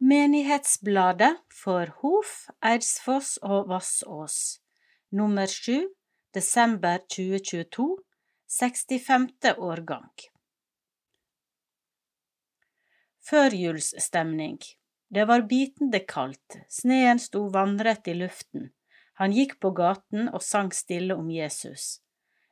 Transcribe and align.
Menighetsbladet 0.00 1.40
for 1.50 1.90
Hof, 1.98 2.44
Eidsfoss 2.62 3.32
og 3.42 3.66
Vassås, 3.66 4.60
nummer 5.10 5.50
7, 5.50 5.88
desember 6.34 7.02
2022, 7.10 7.96
65. 8.46 9.56
årgang. 9.58 10.06
Førjulsstemning 13.26 14.62
Det 15.10 15.26
var 15.26 15.42
bitende 15.50 16.04
kaldt, 16.06 16.60
sneen 16.70 17.18
sto 17.18 17.48
vannrett 17.50 18.06
i 18.06 18.14
luften, 18.22 18.70
han 19.18 19.34
gikk 19.34 19.58
på 19.58 19.74
gaten 19.74 20.30
og 20.30 20.46
sang 20.46 20.70
stille 20.70 21.18
om 21.18 21.26
Jesus. 21.26 21.98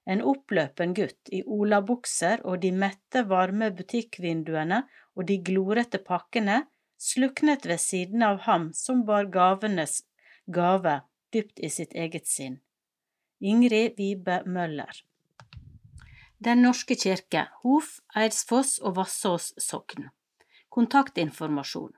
En 0.02 0.18
oppløpen 0.18 0.98
gutt 0.98 1.30
i 1.30 1.44
olabukser 1.46 2.42
og 2.42 2.64
de 2.66 2.74
mette, 2.74 3.22
varme 3.22 3.70
butikkvinduene 3.70 4.82
og 5.14 5.28
de 5.30 5.44
glorete 5.46 6.02
pakkene 6.02 6.64
sluknet 6.98 7.66
ved 7.66 7.80
siden 7.80 8.22
av 8.22 8.44
ham 8.46 8.70
som 8.74 9.04
bar 9.08 9.28
gavenes 9.32 10.02
gave 10.46 11.00
dypt 11.32 11.60
i 11.60 11.70
sitt 11.70 11.94
eget 11.94 12.26
sinn. 12.26 12.60
Ingrid 13.40 13.98
Vibe 13.98 14.40
Møller 14.46 15.02
Den 16.38 16.62
norske 16.64 16.96
kirke, 16.96 17.46
Hof, 17.60 17.98
Eidsfoss 18.16 18.78
og 18.80 18.96
Vassås 18.96 19.52
sokn 19.60 20.08
Kontaktinformasjon 20.72 21.92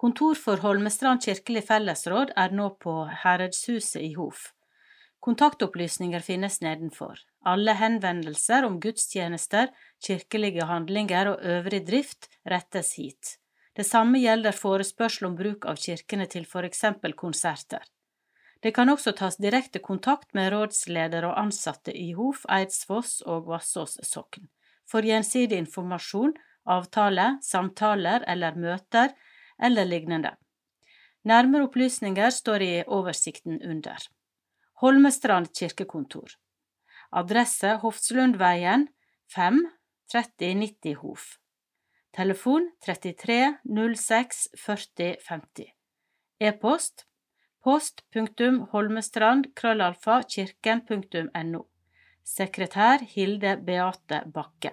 Kontor 0.00 0.38
for 0.40 0.62
Holmestrand 0.64 1.20
kirkelig 1.22 1.66
fellesråd 1.68 2.32
er 2.42 2.54
nå 2.56 2.70
på 2.80 2.94
Herredshuset 3.22 4.00
i 4.00 4.14
Hof. 4.14 4.46
Kontaktopplysninger 5.20 6.24
finnes 6.24 6.56
nedenfor. 6.64 7.20
Alle 7.44 7.74
henvendelser 7.76 8.64
om 8.64 8.78
gudstjenester, 8.80 9.68
kirkelige 10.00 10.64
handlinger 10.64 11.34
og 11.34 11.44
øvrig 11.44 11.82
drift 11.90 12.30
rettes 12.48 12.94
hit. 12.96 13.34
Det 13.76 13.86
samme 13.86 14.18
gjelder 14.18 14.56
forespørsel 14.56 15.28
om 15.30 15.38
bruk 15.38 15.66
av 15.70 15.78
kirkene 15.78 16.26
til 16.30 16.46
for 16.48 16.66
eksempel 16.66 17.14
konserter. 17.14 17.84
Det 18.60 18.74
kan 18.76 18.90
også 18.92 19.14
tas 19.16 19.38
direkte 19.40 19.80
kontakt 19.80 20.34
med 20.36 20.50
rådsleder 20.52 21.24
og 21.24 21.38
ansatte 21.40 21.94
i 21.96 22.10
Hof, 22.12 22.42
Eidsfoss 22.50 23.20
og 23.22 23.48
Vassås 23.48 23.96
sokn. 24.04 24.50
For 24.90 25.06
gjensidig 25.06 25.56
informasjon, 25.62 26.34
avtale, 26.68 27.38
samtaler 27.46 28.26
eller 28.28 28.58
møter 28.58 29.14
eller 29.62 29.88
lignende. 29.88 30.34
Nærmere 31.24 31.68
opplysninger 31.68 32.30
står 32.32 32.64
i 32.64 32.72
oversikten 32.86 33.60
under. 33.64 33.96
Holmestrand 34.80 35.52
kirkekontor. 35.56 36.36
Adresse 37.12 37.76
Hofslundveien 37.82 38.88
5 39.34 39.60
30 40.12 40.54
90 40.64 40.94
Hof. 41.00 41.36
Telefon 42.16 42.70
33 42.86 43.54
06 43.96 44.48
40 44.56 45.16
50. 45.28 45.64
E-post 46.40 47.06
post.holmestrand.krøllalfa.kirken.no. 47.64 49.52
krøllalfa 49.54 50.22
kirken.no. 50.22 51.66
Sekretær 52.24 52.98
Hilde 53.12 53.56
Beate 53.66 54.22
Bakke. 54.34 54.70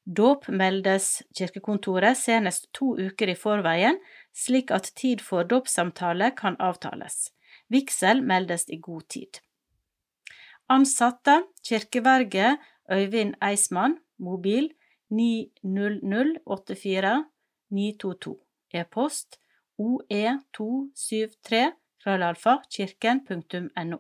Dåp 0.06 0.47
meldes 0.52 1.24
kirkekontoret 1.31 2.18
senest 2.19 2.68
to 2.75 3.00
uker 3.00 3.30
i 3.31 3.36
forveien, 3.40 3.96
slik 4.36 4.68
at 4.75 4.91
tid 5.00 5.24
for 5.24 5.47
dåpssamtale 5.47 6.36
kan 6.36 6.59
avtales. 6.59 7.31
Vigsel 7.72 8.19
meldes 8.22 8.68
i 8.69 8.78
god 8.84 9.08
tid. 9.08 9.40
Ansatte 10.68 11.47
kirkeverge 11.63 12.58
Øyvind 12.92 13.36
Eismann, 13.42 13.97
mobil 14.19 14.74
90084 15.09 17.24
922, 17.72 18.36
e-post 18.74 19.40
oe273 19.80 21.72
krøllalfa 22.03 22.58
kirken.no. 22.69 23.97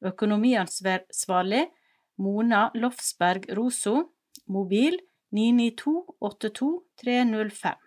Økonomiansvarlig 0.00 1.68
Mona 2.16 2.70
Lofsberg 2.74 3.56
Roso, 3.56 4.12
mobil 4.46 4.98
99282 5.32 7.78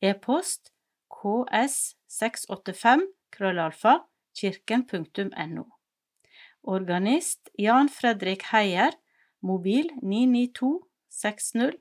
E-post 0.02 0.74
ks685 1.10 3.02
krøllalfa 3.32 4.08
kirken.no. 4.36 5.66
Organist 6.64 7.50
Jan 7.58 7.90
Fredrik 7.90 8.44
Heier. 8.52 8.92
Mobil 9.42 9.90
992 10.02 10.80
60 11.10 11.72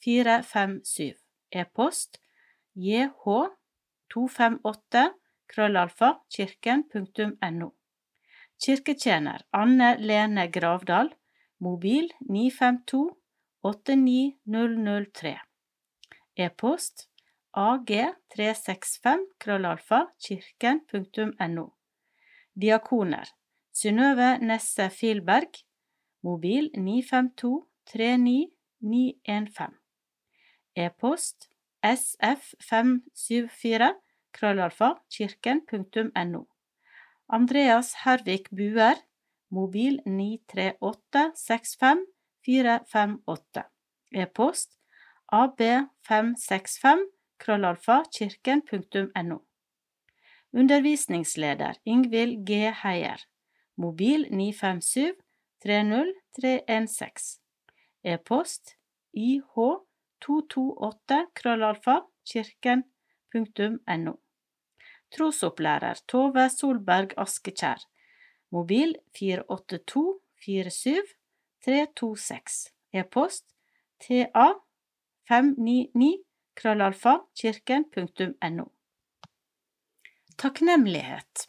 457 0.00 1.19
e-post 1.52 2.20
jh258 2.76 5.14
krøllalfa 5.50 6.20
kirken.no. 6.30 7.74
Kirketjener 8.60 9.42
Anne 9.52 9.96
Lene 9.98 10.50
Gravdal, 10.52 11.14
mobil 11.58 12.08
952 12.28 13.16
89003. 13.62 15.38
E-post 16.36 17.08
ag365 17.56 19.18
krøllalfa 19.38 20.06
kirken.no. 20.26 21.68
Diakoner 22.54 23.28
Synnøve 23.72 24.38
Nesse 24.38 24.90
Filberg, 24.90 25.50
mobil 26.22 26.70
952 26.76 27.66
39 27.86 28.50
915. 28.80 29.79
E-post 30.76 31.48
sf574 31.82 33.94
krøllalfa 34.32 34.94
kirken.no. 35.10 36.46
Andreas 37.28 37.94
Hervik 38.04 38.50
Buer, 38.50 38.96
mobil 39.50 40.00
938 40.06 41.32
65 41.34 42.06
458. 42.46 43.64
E-post 44.12 44.78
ab565 45.32 46.98
krøllalfa 47.38 48.02
kirken.no. 48.12 49.38
Undervisningsleder 50.52 51.74
Ingvild 51.84 52.46
G. 52.46 52.72
Heier. 52.82 53.26
Mobil 53.76 54.26
957 54.30 55.14
30316. 55.60 57.40
E-post 58.02 58.76
ih228 60.20 61.20
krøllalfa 61.34 61.96
kirken.no. 62.32 64.12
Trosopplærer 65.10 66.02
Tove 66.08 66.48
Solberg 66.50 67.14
Askekjær. 67.18 67.80
Mobil 68.50 68.96
482 69.18 70.20
47 70.44 71.02
326. 71.64 72.70
E-post 72.92 73.46
ta 74.00 74.46
599 75.28 76.24
krøllalfa 76.56 77.16
kirken.no. 77.40 78.66
Takknemlighet 80.38 81.48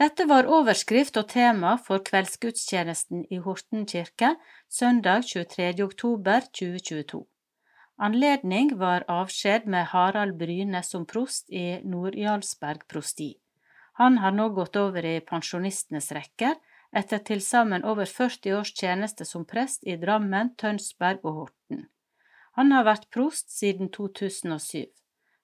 Dette 0.00 0.24
var 0.28 0.48
overskrift 0.48 1.18
og 1.20 1.28
tema 1.28 1.74
for 1.86 2.00
kveldsgudstjenesten 2.06 3.26
i 3.30 3.40
Horten 3.44 3.84
kirke 3.86 4.30
søndag 4.68 5.26
23. 5.28 5.84
oktober 5.84 6.40
2022. 6.56 7.26
Anledning 8.00 8.78
var 8.78 9.04
avskjed 9.12 9.66
med 9.68 9.90
Harald 9.92 10.38
Bryne 10.40 10.80
som 10.82 11.02
prost 11.04 11.50
i 11.52 11.82
Nord-Jarlsberg 11.84 12.86
prosti. 12.88 13.34
Han 14.00 14.16
har 14.22 14.32
nå 14.32 14.46
gått 14.56 14.78
over 14.80 15.04
i 15.04 15.18
pensjonistenes 15.20 16.08
rekker, 16.16 16.54
etter 16.96 17.20
til 17.20 17.42
sammen 17.44 17.84
over 17.84 18.08
40 18.08 18.54
års 18.56 18.72
tjeneste 18.72 19.26
som 19.28 19.44
prest 19.44 19.84
i 19.84 19.98
Drammen, 20.00 20.54
Tønsberg 20.56 21.20
og 21.28 21.36
Horten. 21.42 21.82
Han 22.56 22.72
har 22.72 22.88
vært 22.88 23.04
prost 23.12 23.52
siden 23.52 23.92
2007. 23.92 24.88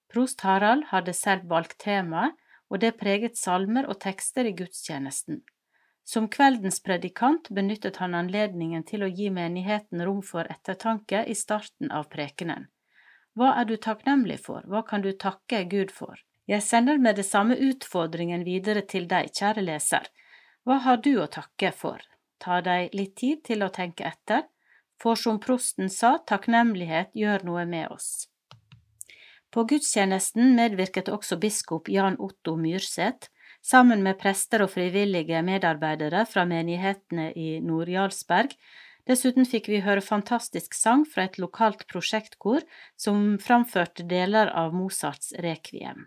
Prost 0.09 0.41
Harald 0.41 0.89
hadde 0.95 1.13
selv 1.13 1.45
valgt 1.53 1.77
temaet, 1.85 2.33
og 2.73 2.81
det 2.81 2.97
preget 2.97 3.37
salmer 3.37 3.85
og 3.85 4.01
tekster 4.01 4.49
i 4.49 4.57
gudstjenesten. 4.57 5.45
Som 6.07 6.29
kveldens 6.31 6.79
predikant 6.83 7.49
benyttet 7.51 7.97
han 7.99 8.15
anledningen 8.15 8.85
til 8.87 9.03
å 9.03 9.11
gi 9.11 9.27
menigheten 9.35 10.05
rom 10.07 10.21
for 10.23 10.47
ettertanke 10.53 11.25
i 11.27 11.35
starten 11.35 11.91
av 11.91 12.07
prekenen. 12.13 12.69
Hva 13.35 13.57
er 13.61 13.67
du 13.67 13.75
takknemlig 13.77 14.39
for, 14.45 14.63
hva 14.71 14.85
kan 14.87 15.03
du 15.03 15.11
takke 15.13 15.65
Gud 15.73 15.91
for? 15.91 16.15
Jeg 16.47 16.63
sender 16.63 17.03
med 17.03 17.19
det 17.19 17.27
samme 17.27 17.57
utfordringen 17.59 18.47
videre 18.47 18.85
til 18.87 19.09
deg, 19.11 19.33
kjære 19.35 19.67
leser. 19.67 20.07
Hva 20.63 20.79
har 20.87 21.03
du 21.03 21.17
å 21.19 21.27
takke 21.27 21.73
for? 21.75 21.99
Ta 22.39 22.61
deg 22.63 22.95
litt 22.95 23.17
tid 23.19 23.43
til 23.51 23.67
å 23.67 23.73
tenke 23.75 24.07
etter, 24.07 24.47
for 25.03 25.19
som 25.19 25.41
prosten 25.43 25.91
sa, 25.91 26.21
takknemlighet 26.23 27.11
gjør 27.19 27.43
noe 27.51 27.67
med 27.67 27.91
oss. 27.91 28.29
På 29.51 29.67
gudstjenesten 29.67 30.55
medvirket 30.55 31.11
også 31.11 31.41
biskop 31.43 31.91
Jan 31.91 32.19
Otto 32.23 32.55
Myrseth, 32.61 33.33
sammen 33.67 34.03
med 34.07 34.19
prester 34.21 34.63
og 34.63 34.71
frivillige 34.77 35.43
medarbeidere 35.43 36.25
fra 36.31 36.45
menighetene 36.47 37.33
i 37.35 37.57
Nord-Jarlsberg. 37.65 38.55
Dessuten 39.07 39.47
fikk 39.47 39.69
vi 39.71 39.83
høre 39.83 40.03
fantastisk 40.03 40.75
sang 40.75 41.05
fra 41.07 41.27
et 41.27 41.39
lokalt 41.43 41.87
prosjektkor 41.91 42.65
som 42.99 43.37
framførte 43.43 44.07
deler 44.07 44.51
av 44.55 44.75
Mozarts 44.75 45.33
rekviem. 45.43 46.07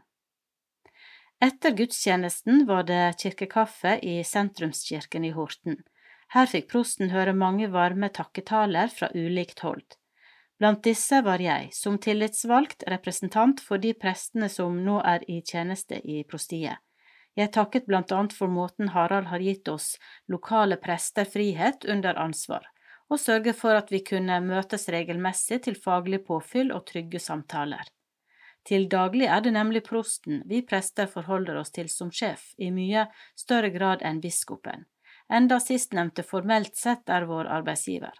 Etter 1.40 1.72
gudstjenesten 1.72 2.66
var 2.68 2.84
det 2.88 3.16
kirkekaffe 3.22 3.96
i 4.04 4.18
sentrumskirken 4.28 5.24
i 5.24 5.32
Horten. 5.32 5.80
Her 6.36 6.50
fikk 6.52 6.68
prosten 6.74 7.14
høre 7.14 7.34
mange 7.34 7.70
varme 7.72 8.10
takketaler 8.12 8.92
fra 8.92 9.08
ulikt 9.16 9.64
hold. 9.64 9.96
Blant 10.60 10.84
disse 10.84 11.22
var 11.24 11.40
jeg, 11.40 11.72
som 11.72 11.96
tillitsvalgt 12.04 12.84
representant 12.92 13.64
for 13.64 13.80
de 13.80 13.96
prestene 13.96 14.52
som 14.52 14.76
nå 14.84 15.00
er 15.08 15.24
i 15.32 15.40
tjeneste 15.40 16.02
i 16.04 16.26
prostiet. 16.28 16.84
Jeg 17.40 17.54
takket 17.56 17.86
blant 17.88 18.12
annet 18.12 18.34
for 18.36 18.52
måten 18.52 18.90
Harald 18.92 19.30
har 19.32 19.40
gitt 19.40 19.70
oss 19.72 19.94
lokale 20.28 20.76
prester 20.76 21.24
frihet 21.24 21.86
under 21.88 22.18
ansvar, 22.20 22.66
og 23.08 23.22
sørget 23.22 23.56
for 23.56 23.80
at 23.80 23.94
vi 23.94 24.02
kunne 24.04 24.42
møtes 24.44 24.90
regelmessig 24.92 25.62
til 25.68 25.78
faglig 25.80 26.20
påfyll 26.28 26.74
og 26.76 26.84
trygge 26.90 27.22
samtaler. 27.24 27.88
Til 28.68 28.90
daglig 28.92 29.30
er 29.32 29.40
det 29.46 29.54
nemlig 29.56 29.86
prosten 29.88 30.42
vi 30.50 30.60
prester 30.68 31.08
forholder 31.08 31.62
oss 31.62 31.72
til 31.72 31.88
som 31.90 32.12
sjef, 32.12 32.52
i 32.58 32.74
mye 32.76 33.06
større 33.40 33.72
grad 33.72 34.04
enn 34.04 34.20
biskopen, 34.20 34.84
enda 35.32 35.62
sistnevnte 35.64 36.26
formelt 36.28 36.76
sett 36.76 37.08
er 37.08 37.28
vår 37.30 37.48
arbeidsgiver. 37.60 38.20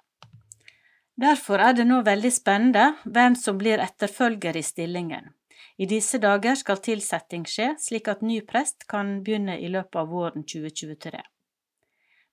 Derfor 1.20 1.60
er 1.60 1.76
det 1.76 1.90
nå 1.90 2.00
veldig 2.08 2.32
spennende 2.32 2.94
hvem 3.04 3.36
som 3.36 3.60
blir 3.60 3.84
etterfølger 3.84 4.56
i 4.56 4.64
stillingen. 4.64 5.34
I 5.78 5.86
disse 5.86 6.20
dager 6.20 6.56
skal 6.60 6.82
tilsetting 6.84 7.46
skje, 7.48 7.74
slik 7.80 8.08
at 8.12 8.22
ny 8.22 8.42
prest 8.46 8.88
kan 8.88 9.20
begynne 9.24 9.60
i 9.60 9.70
løpet 9.72 10.00
av 10.02 10.10
våren 10.12 10.44
2023. 10.44 11.22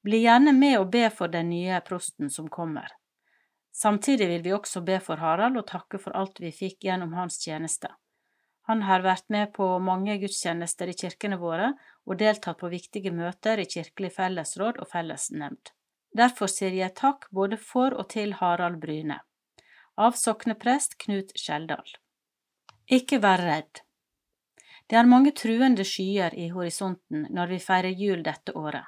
Bli 0.06 0.23
gjerne 0.23 0.52
med 0.55 0.78
og 0.78 0.90
be 0.94 1.08
for 1.11 1.32
den 1.32 1.50
nye 1.50 1.81
prosten 1.87 2.31
som 2.31 2.49
kommer. 2.49 2.93
Samtidig 3.75 4.28
vil 4.28 4.43
vi 4.43 4.52
også 4.56 4.81
be 4.81 5.00
for 5.05 5.20
Harald 5.20 5.58
og 5.61 5.67
takke 5.69 5.99
for 6.00 6.14
alt 6.17 6.38
vi 6.40 6.52
fikk 6.55 6.87
gjennom 6.87 7.12
hans 7.19 7.40
tjeneste. 7.43 7.90
Han 8.70 8.82
har 8.82 9.02
vært 9.05 9.28
med 9.31 9.52
på 9.55 9.67
mange 9.78 10.17
gudstjenester 10.23 10.90
i 10.90 10.94
kirkene 10.99 11.37
våre 11.38 11.73
og 12.06 12.19
deltatt 12.23 12.58
på 12.62 12.70
viktige 12.73 13.12
møter 13.14 13.61
i 13.62 13.67
kirkelig 13.70 14.14
fellesråd 14.17 14.81
og 14.82 14.88
fellesnemnd. 14.90 15.70
Derfor 16.17 16.50
sier 16.50 16.75
jeg 16.75 16.94
takk 16.99 17.28
både 17.31 17.58
for 17.61 17.94
og 17.94 18.08
til 18.14 18.34
Harald 18.40 18.81
Bryne. 18.82 19.20
Av 19.96 20.17
sokneprest 20.19 20.99
Knut 21.05 21.34
Skjeldal. 21.38 21.87
Ikke 22.87 23.19
vær 23.19 23.41
redd. 23.43 23.81
Det 24.87 24.94
er 24.94 25.09
mange 25.11 25.33
truende 25.35 25.83
skyer 25.83 26.35
i 26.38 26.47
horisonten 26.55 27.25
når 27.35 27.49
vi 27.50 27.59
feirer 27.59 27.91
jul 27.99 28.23
dette 28.23 28.55
året. 28.55 28.87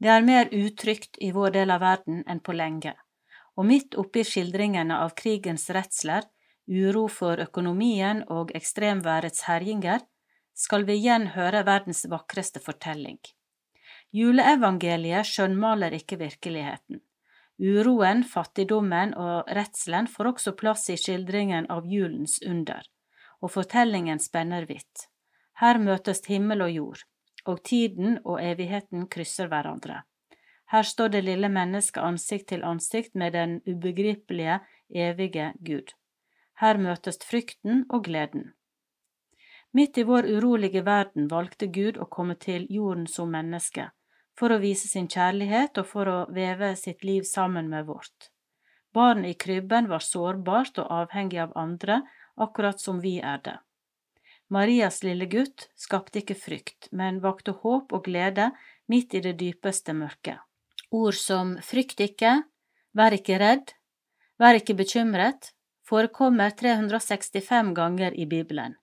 Det 0.00 0.08
er 0.08 0.24
mer 0.24 0.48
utrygt 0.48 1.18
i 1.20 1.28
vår 1.36 1.52
del 1.58 1.74
av 1.74 1.82
verden 1.84 2.22
enn 2.24 2.40
på 2.40 2.54
lenge, 2.56 2.94
og 3.60 3.68
midt 3.68 3.98
oppi 4.00 4.24
skildringene 4.24 4.96
av 5.04 5.12
krigens 5.20 5.68
redsler, 5.76 6.24
uro 6.64 7.04
for 7.12 7.44
økonomien 7.44 8.24
og 8.32 8.54
ekstremværets 8.56 9.44
herjinger, 9.50 10.00
skal 10.56 10.86
vi 10.88 10.96
igjen 10.96 11.28
høre 11.36 11.60
verdens 11.66 12.06
vakreste 12.08 12.62
fortelling. 12.64 13.20
Juleevangeliet 14.16 15.28
skjønnmaler 15.28 15.92
ikke 16.00 16.16
virkeligheten. 16.24 17.02
Uroen, 17.60 18.24
fattigdommen 18.24 19.12
og 19.14 19.50
redselen 19.52 20.08
får 20.10 20.32
også 20.32 20.56
plass 20.58 20.88
i 20.90 20.96
skildringen 20.98 21.68
av 21.70 21.84
julens 21.86 22.40
under, 22.42 22.82
og 23.44 23.52
fortellingen 23.52 24.22
spenner 24.22 24.64
vidt. 24.70 25.08
Her 25.60 25.78
møtes 25.78 26.24
himmel 26.30 26.64
og 26.64 26.72
jord, 26.72 27.04
og 27.44 27.60
tiden 27.68 28.18
og 28.24 28.40
evigheten 28.42 29.06
krysser 29.12 29.50
hverandre. 29.52 30.00
Her 30.72 30.88
står 30.88 31.12
det 31.12 31.24
lille 31.26 31.50
mennesket 31.52 32.02
ansikt 32.02 32.48
til 32.50 32.64
ansikt 32.64 33.14
med 33.14 33.36
den 33.36 33.58
ubegripelige, 33.68 34.60
evige 34.88 35.52
Gud. 35.60 35.92
Her 36.60 36.80
møtes 36.80 37.20
frykten 37.28 37.84
og 37.90 38.06
gleden. 38.08 38.54
Midt 39.74 39.98
i 39.98 40.06
vår 40.06 40.26
urolige 40.30 40.84
verden 40.86 41.28
valgte 41.30 41.66
Gud 41.66 41.98
å 41.98 42.06
komme 42.06 42.38
til 42.40 42.66
jorden 42.70 43.06
som 43.10 43.30
menneske 43.34 43.90
for 44.38 44.54
å 44.54 44.60
vise 44.62 44.88
sin 44.90 45.08
kjærlighet 45.10 45.78
og 45.78 45.86
for 45.90 46.10
å 46.10 46.18
veve 46.34 46.74
sitt 46.78 47.04
liv 47.06 47.26
sammen 47.28 47.68
med 47.70 47.86
vårt. 47.86 48.30
Barnet 48.94 49.34
i 49.34 49.38
krybben 49.38 49.88
var 49.90 50.02
sårbart 50.02 50.78
og 50.82 50.90
avhengig 51.02 51.40
av 51.42 51.54
andre, 51.58 52.02
akkurat 52.36 52.80
som 52.80 53.00
vi 53.00 53.18
er 53.20 53.40
det. 53.44 53.58
Marias 54.52 55.02
lille 55.02 55.26
gutt 55.26 55.68
skapte 55.74 56.20
ikke 56.20 56.36
frykt, 56.36 56.90
men 56.92 57.22
vakte 57.24 57.54
håp 57.62 57.92
og 57.96 58.04
glede 58.06 58.50
midt 58.90 59.14
i 59.14 59.22
det 59.24 59.38
dypeste 59.40 59.94
mørket. 59.96 60.38
Ord 60.94 61.16
som 61.18 61.56
frykt 61.64 62.00
ikke, 62.04 62.42
vær 62.94 63.16
ikke 63.16 63.40
redd, 63.40 63.72
vær 64.38 64.60
ikke 64.60 64.76
bekymret, 64.78 65.54
forekommer 65.84 66.54
365 66.54 67.74
ganger 67.74 68.14
i 68.14 68.26
Bibelen. 68.26 68.76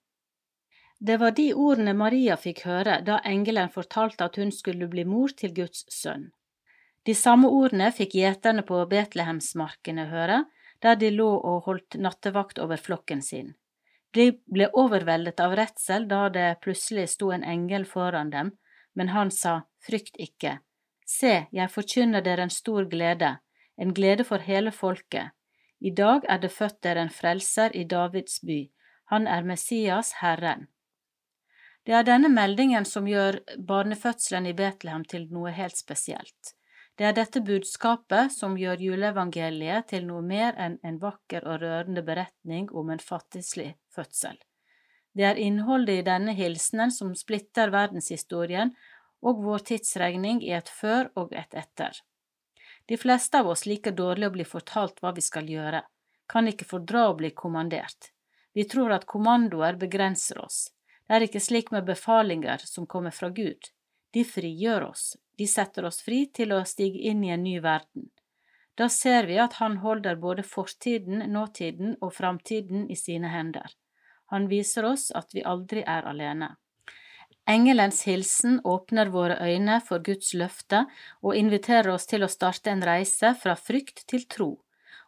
Det 1.02 1.16
var 1.18 1.34
de 1.34 1.48
ordene 1.54 1.94
Maria 1.98 2.36
fikk 2.38 2.62
høre 2.68 3.00
da 3.02 3.18
engelen 3.26 3.72
fortalte 3.74 4.28
at 4.28 4.36
hun 4.38 4.52
skulle 4.54 4.86
bli 4.90 5.02
mor 5.08 5.32
til 5.34 5.54
Guds 5.56 5.82
sønn. 5.90 6.28
De 7.02 7.14
samme 7.18 7.48
ordene 7.50 7.88
fikk 7.90 8.14
gjeterne 8.14 8.62
på 8.62 8.78
Betlehemsmarkene 8.86 10.06
høre, 10.12 10.44
der 10.82 10.96
de 10.98 11.10
lå 11.10 11.28
og 11.36 11.66
holdt 11.66 11.98
nattevakt 11.98 12.58
over 12.58 12.76
flokken 12.76 13.22
sin. 13.22 13.54
De 14.12 14.32
ble 14.44 14.68
overveldet 14.76 15.40
av 15.40 15.54
redsel 15.56 16.08
da 16.08 16.26
det 16.32 16.48
plutselig 16.64 17.08
sto 17.14 17.30
en 17.32 17.44
engel 17.44 17.86
foran 17.88 18.30
dem, 18.30 18.52
men 18.94 19.14
han 19.14 19.30
sa, 19.30 19.62
Frykt 19.82 20.18
ikke. 20.20 20.58
Se, 21.06 21.46
jeg 21.50 21.70
forkynner 21.70 22.22
dere 22.22 22.44
en 22.46 22.52
stor 22.52 22.84
glede, 22.90 23.38
en 23.76 23.94
glede 23.94 24.24
for 24.24 24.44
hele 24.44 24.70
folket. 24.70 25.32
I 25.80 25.90
dag 25.90 26.28
er 26.28 26.38
det 26.38 26.52
født 26.54 26.82
dere 26.86 27.02
en 27.02 27.10
frelser 27.10 27.74
i 27.74 27.82
Davids 27.84 28.38
by, 28.46 28.60
han 29.10 29.26
er 29.26 29.42
Messias, 29.42 30.12
Herren. 30.20 30.68
Det 31.84 31.96
er 31.98 32.06
denne 32.06 32.30
meldingen 32.30 32.86
som 32.86 33.08
gjør 33.10 33.40
barnefødselen 33.58 34.46
i 34.46 34.54
Betlehem 34.54 35.02
til 35.04 35.26
noe 35.34 35.50
helt 35.50 35.76
spesielt. 35.76 36.54
Det 36.98 37.06
er 37.08 37.14
dette 37.16 37.40
budskapet 37.40 38.34
som 38.34 38.56
gjør 38.60 38.82
juleevangeliet 38.84 39.88
til 39.94 40.04
noe 40.06 40.20
mer 40.22 40.58
enn 40.60 40.76
en 40.84 40.98
vakker 41.00 41.46
og 41.48 41.62
rørende 41.64 42.02
beretning 42.04 42.68
om 42.76 42.90
en 42.92 43.00
fattigslig 43.00 43.72
fødsel. 43.94 44.36
Det 45.16 45.24
er 45.28 45.40
innholdet 45.40 46.02
i 46.02 46.04
denne 46.06 46.34
hilsenen 46.36 46.92
som 46.92 47.14
splitter 47.16 47.72
verdenshistorien 47.72 48.74
og 49.22 49.40
vår 49.44 49.64
tidsregning 49.72 50.42
i 50.44 50.52
et 50.56 50.68
før 50.68 51.10
og 51.16 51.32
et 51.36 51.56
etter. 51.56 51.96
De 52.88 52.98
fleste 52.98 53.38
av 53.38 53.48
oss 53.48 53.64
liker 53.66 53.94
dårlig 53.96 54.28
å 54.28 54.34
bli 54.34 54.44
fortalt 54.48 55.00
hva 55.00 55.12
vi 55.16 55.24
skal 55.24 55.48
gjøre, 55.48 55.82
kan 56.28 56.48
ikke 56.48 56.68
fordra 56.68 57.08
å 57.08 57.16
bli 57.16 57.30
kommandert. 57.36 58.10
Vi 58.52 58.64
tror 58.68 58.92
at 58.92 59.08
kommandoer 59.08 59.78
begrenser 59.80 60.42
oss. 60.42 60.66
Det 61.06 61.16
er 61.16 61.26
ikke 61.26 61.40
slik 61.44 61.70
med 61.72 61.86
befalinger 61.88 62.64
som 62.68 62.86
kommer 62.86 63.14
fra 63.16 63.30
Gud. 63.30 63.70
De 64.12 64.24
frigjør 64.28 64.90
oss, 64.90 65.16
de 65.38 65.46
setter 65.48 65.86
oss 65.88 66.02
fri 66.04 66.26
til 66.34 66.52
å 66.52 66.64
stige 66.68 67.00
inn 67.10 67.22
i 67.24 67.32
en 67.34 67.44
ny 67.44 67.58
verden. 67.64 68.10
Da 68.74 68.88
ser 68.88 69.28
vi 69.28 69.36
at 69.38 69.58
Han 69.60 69.76
holder 69.82 70.16
både 70.16 70.42
fortiden, 70.42 71.24
nåtiden 71.32 71.96
og 72.00 72.14
framtiden 72.16 72.88
i 72.90 72.96
sine 72.96 73.28
hender. 73.28 73.68
Han 74.32 74.48
viser 74.48 74.88
oss 74.88 75.10
at 75.12 75.34
vi 75.36 75.44
aldri 75.44 75.84
er 75.84 76.08
alene. 76.08 76.54
Engelens 77.48 78.04
hilsen 78.06 78.60
åpner 78.64 79.10
våre 79.12 79.36
øyne 79.42 79.80
for 79.84 79.98
Guds 79.98 80.32
løfte 80.38 80.84
og 81.20 81.36
inviterer 81.36 81.90
oss 81.92 82.06
til 82.06 82.22
å 82.22 82.30
starte 82.30 82.70
en 82.70 82.84
reise 82.86 83.34
fra 83.42 83.56
frykt 83.58 84.04
til 84.08 84.28
tro, 84.30 84.50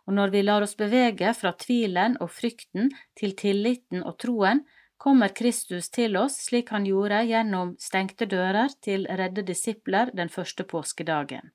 og 0.05 0.17
når 0.19 0.35
vi 0.35 0.43
lar 0.43 0.67
oss 0.67 0.75
bevege 0.77 1.31
fra 1.39 1.55
tvilen 1.57 2.19
og 2.21 2.33
frykten 2.35 2.91
til 3.17 3.37
tilliten 3.39 4.03
og 4.03 4.19
troen, 4.21 4.65
kommer 5.05 5.29
Kristus 5.29 5.91
til 5.93 6.17
oss 6.17 6.39
slik 6.47 6.71
han 6.73 6.87
gjorde 6.89 7.19
gjennom 7.29 7.75
stengte 7.81 8.25
dører 8.25 8.73
til 8.87 9.05
redde 9.21 9.43
disipler 9.45 10.09
den 10.17 10.31
første 10.33 10.65
påskedagen. 10.65 11.51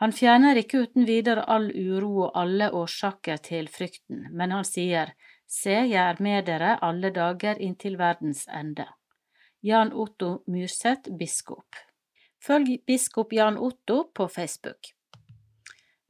Han 0.00 0.12
fjerner 0.12 0.60
ikke 0.60 0.82
uten 0.84 1.06
videre 1.08 1.46
all 1.48 1.70
uro 1.72 2.26
og 2.26 2.36
alle 2.42 2.68
årsaker 2.76 3.40
til 3.48 3.68
frykten, 3.72 4.26
men 4.36 4.52
han 4.52 4.68
sier, 4.68 5.14
Se, 5.50 5.72
jeg 5.72 5.98
er 6.04 6.20
med 6.22 6.46
dere 6.46 6.76
alle 6.84 7.10
dager 7.16 7.56
inntil 7.58 7.96
verdens 7.98 8.44
ende. 8.46 8.86
Jan 9.64 9.92
Otto 9.92 10.44
Myrseth, 10.46 11.10
biskop. 11.16 11.80
Følg 12.44 12.78
biskop 12.86 13.32
Jan 13.32 13.56
Otto 13.58 14.02
på 14.14 14.28
Facebook. 14.28 14.92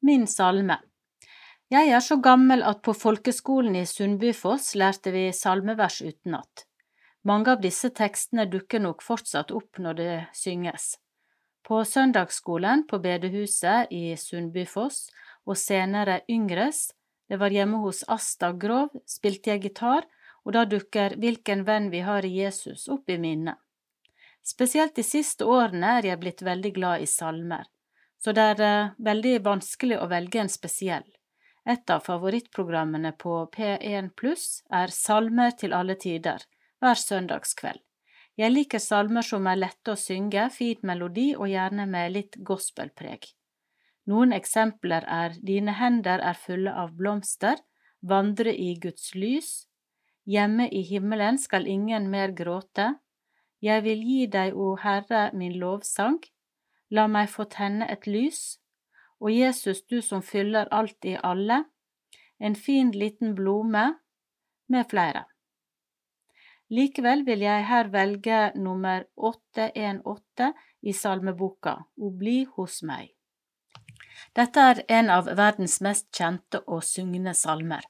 Min 0.03 0.27
salme 0.27 0.81
Jeg 1.71 1.87
er 1.95 2.01
så 2.03 2.17
gammel 2.19 2.65
at 2.67 2.81
på 2.83 2.91
folkeskolen 2.91 3.77
i 3.79 3.85
Sundbyfoss 3.87 4.73
lærte 4.75 5.13
vi 5.15 5.29
salmevers 5.31 6.01
utenat. 6.03 6.65
Mange 7.23 7.53
av 7.53 7.61
disse 7.63 7.87
tekstene 7.95 8.43
dukker 8.51 8.81
nok 8.83 8.99
fortsatt 9.05 9.53
opp 9.55 9.79
når 9.79 9.95
det 9.99 10.15
synges. 10.35 10.97
På 11.63 11.85
søndagsskolen 11.87 12.83
på 12.89 12.99
bedehuset 12.99 13.93
i 13.95 14.17
Sundbyfoss 14.19 15.05
og 15.47 15.55
senere 15.55 16.25
Yngres, 16.27 16.89
det 17.31 17.39
var 17.39 17.55
hjemme 17.55 17.79
hos 17.85 18.03
Asta 18.11 18.51
Grov, 18.51 18.91
spilte 19.07 19.53
jeg 19.53 19.63
gitar 19.69 20.09
og 20.43 20.57
da 20.57 20.65
dukker 20.67 21.15
Hvilken 21.23 21.63
venn 21.63 21.87
vi 21.93 22.03
har 22.03 22.27
i 22.27 22.33
Jesus 22.41 22.89
opp 22.91 23.07
i 23.07 23.19
minnet. 23.21 23.55
Spesielt 24.43 24.97
de 24.99 25.07
siste 25.07 25.47
årene 25.47 25.95
er 26.01 26.11
jeg 26.11 26.19
blitt 26.19 26.43
veldig 26.43 26.75
glad 26.75 27.07
i 27.07 27.07
salmer, 27.07 27.63
så 28.19 28.35
det 28.35 28.51
er 28.57 28.61
uh, 28.65 28.93
veldig 28.99 29.37
vanskelig 29.45 30.01
å 30.01 30.11
velge 30.11 30.43
en 30.43 30.51
spesiell. 30.51 31.07
Et 31.69 31.93
av 31.93 32.01
favorittprogrammene 32.01 33.11
på 33.21 33.35
P1 33.53 34.09
pluss 34.17 34.63
er 34.73 34.93
Salmer 34.93 35.53
til 35.57 35.75
alle 35.77 35.95
tider, 35.95 36.41
hver 36.81 36.97
søndagskveld. 36.97 37.81
Jeg 38.39 38.53
liker 38.53 38.79
salmer 38.79 39.25
som 39.27 39.45
er 39.47 39.59
lette 39.59 39.93
å 39.93 39.99
synge, 39.99 40.47
fin 40.49 40.79
melodi 40.87 41.31
og 41.35 41.51
gjerne 41.51 41.85
med 41.85 42.15
litt 42.15 42.37
gospelpreg. 42.47 43.27
Noen 44.09 44.33
eksempler 44.33 45.05
er 45.05 45.35
Dine 45.37 45.75
hender 45.77 46.23
er 46.25 46.39
fulle 46.39 46.73
av 46.73 46.95
blomster, 46.97 47.61
Vandre 48.01 48.49
i 48.49 48.73
Guds 48.81 49.11
lys, 49.13 49.67
Hjemme 50.25 50.67
i 50.69 50.81
himmelen 50.85 51.37
skal 51.41 51.67
ingen 51.67 52.09
mer 52.09 52.31
gråte. 52.37 52.93
Jeg 53.61 53.83
vil 53.83 54.01
gi 54.05 54.25
deg, 54.29 54.53
o 54.53 54.75
Herre, 54.77 55.31
min 55.33 55.57
lovsang. 55.59 56.19
La 56.93 57.07
meg 57.07 57.29
få 57.29 57.47
tenne 57.49 57.87
et 57.89 58.05
lys. 58.05 58.60
Og 59.21 59.31
Jesus, 59.31 59.83
du 59.85 60.01
som 60.01 60.23
fyller 60.25 60.69
alt 60.73 61.05
i 61.05 61.17
alle. 61.23 61.63
En 62.39 62.55
fin 62.55 62.91
liten 62.91 63.35
blome, 63.37 63.93
med 64.71 64.87
flere. 64.89 65.25
Likevel 66.71 67.25
vil 67.27 67.41
jeg 67.43 67.65
her 67.67 67.89
velge 67.91 68.39
nummer 68.55 69.03
818 69.17 70.53
i 70.87 70.93
salmeboka, 70.95 71.75
O 71.99 72.11
bli 72.15 72.45
hos 72.55 72.79
meg. 72.87 73.11
Dette 74.37 74.63
er 74.71 74.79
en 74.99 75.11
av 75.11 75.27
verdens 75.35 75.81
mest 75.83 76.07
kjente 76.15 76.61
og 76.67 76.85
sugne 76.87 77.33
salmer. 77.35 77.83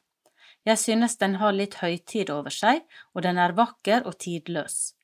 Jeg 0.66 0.78
synes 0.82 1.18
den 1.22 1.38
har 1.42 1.54
litt 1.54 1.78
høytid 1.82 2.34
over 2.34 2.54
seg, 2.54 2.82
og 3.14 3.22
den 3.26 3.38
er 3.38 3.54
vakker 3.58 4.08
og 4.10 4.18
tidløs. 4.22 4.96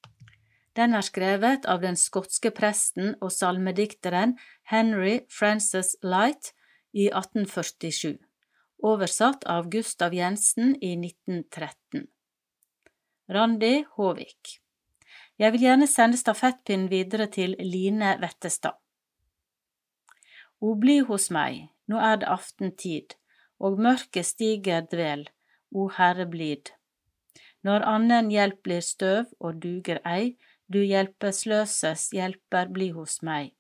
Den 0.77 0.93
er 0.93 1.01
skrevet 1.01 1.65
av 1.65 1.81
den 1.81 1.95
skotske 1.97 2.51
presten 2.53 3.15
og 3.17 3.31
salmedikteren 3.33 4.35
Henry 4.69 5.23
Francis 5.33 5.95
Light 6.05 6.51
i 6.93 7.07
1847, 7.09 8.19
oversatt 8.85 9.47
av 9.49 9.71
Gustav 9.73 10.13
Jensen 10.13 10.75
i 10.77 10.91
1913. 10.99 12.05
Randi 13.33 13.71
Håvik 13.97 14.59
Jeg 15.41 15.53
vil 15.55 15.65
gjerne 15.65 15.87
sende 15.89 16.19
stafettpinnen 16.21 16.91
videre 16.93 17.25
til 17.33 17.55
Line 17.57 18.13
Vettestad. 18.21 18.77
O 20.61 20.75
bli 20.77 20.99
hos 21.09 21.31
meg, 21.33 21.71
nå 21.89 21.97
er 22.01 22.21
det 22.21 22.29
aftentid, 22.29 23.15
og 23.57 23.81
mørket 23.81 24.29
stiger 24.29 24.85
dvel, 24.91 25.25
o 25.73 25.89
Herre 25.97 26.29
blid. 26.29 26.69
Når 27.65 27.85
annen 27.95 28.29
hjelp 28.29 28.61
blir 28.65 28.85
støv 28.85 29.33
og 29.41 29.57
duger 29.61 29.99
ei, 30.05 30.37
du 30.67 30.81
hjelpeløses 30.83 32.09
hjelper 32.15 32.71
bli 32.73 32.89
hos 32.95 33.21
meg. 33.23 33.53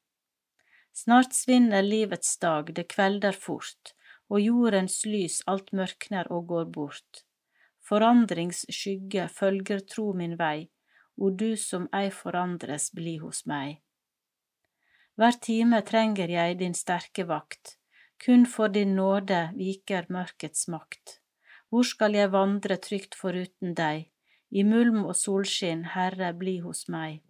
Snart 0.97 1.33
svinner 1.37 1.85
livets 1.85 2.37
dag, 2.41 2.73
det 2.73 2.87
kvelder 2.93 3.35
fort, 3.37 3.93
og 4.29 4.41
jordens 4.41 5.03
lys 5.05 5.41
alt 5.47 5.71
mørkner 5.71 6.29
og 6.33 6.47
går 6.51 6.65
bort. 6.77 7.23
Forandrings 7.87 8.65
skygge 8.73 9.27
følger 9.31 9.83
tro 9.93 10.11
min 10.13 10.35
vei, 10.39 10.69
og 11.17 11.37
du 11.39 11.55
som 11.57 11.87
ei 11.95 12.09
forandres, 12.11 12.89
bli 12.97 13.17
hos 13.21 13.45
meg. 13.45 13.77
Hver 15.17 15.37
time 15.41 15.79
trenger 15.81 16.29
jeg 16.29 16.59
din 16.59 16.75
sterke 16.77 17.23
vakt, 17.29 17.77
kun 18.25 18.45
for 18.45 18.73
din 18.73 18.95
nåde 18.97 19.47
viker 19.57 20.09
mørkets 20.13 20.67
makt. 20.67 21.19
Hvor 21.69 21.87
skal 21.87 22.13
jeg 22.15 22.31
vandre 22.31 22.77
trygt 22.81 23.15
foruten 23.17 23.73
deg? 23.77 24.09
I 24.49 24.63
mulm 24.63 25.03
og 25.05 25.15
solskinn, 25.15 25.83
Herre, 25.93 26.31
bli 26.33 26.59
hos 26.63 26.87
meg. 26.87 27.21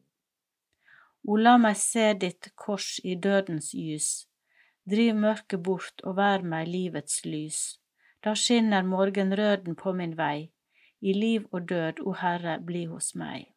O, 1.25 1.35
la 1.35 1.57
meg 1.57 1.77
se 1.81 2.13
ditt 2.21 2.51
kors 2.55 2.97
i 3.03 3.15
dødens 3.15 3.73
lys. 3.73 4.27
Driv 4.87 5.17
mørket 5.19 5.63
bort 5.63 6.03
og 6.05 6.15
vær 6.21 6.45
meg 6.45 6.69
livets 6.71 7.25
lys. 7.25 7.79
Da 8.23 8.35
skinner 8.35 8.85
morgenrøden 8.85 9.75
på 9.75 9.93
min 9.97 10.15
vei. 10.17 10.51
I 11.01 11.13
liv 11.13 11.45
og 11.51 11.67
død, 11.69 11.99
o 12.05 12.13
Herre, 12.21 12.57
bli 12.63 12.85
hos 12.89 13.13
meg. 13.15 13.51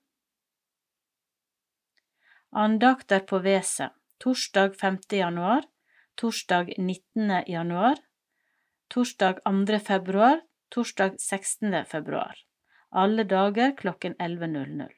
Andakter 2.52 3.22
på 3.30 3.38
Veset 3.44 3.94
Torsdag 4.20 4.74
5. 4.80 4.98
januar 5.12 5.68
Torsdag 6.18 6.74
19. 6.76 7.30
januar 7.46 8.02
Torsdag 8.90 9.38
2. 9.46 9.78
februar 9.78 10.40
torsdag 10.70 11.14
16. 11.18 11.86
februar. 11.86 12.49
Alle 12.92 13.22
dager 13.24 13.76
klokken 13.76 14.14
11.00. 14.18 14.88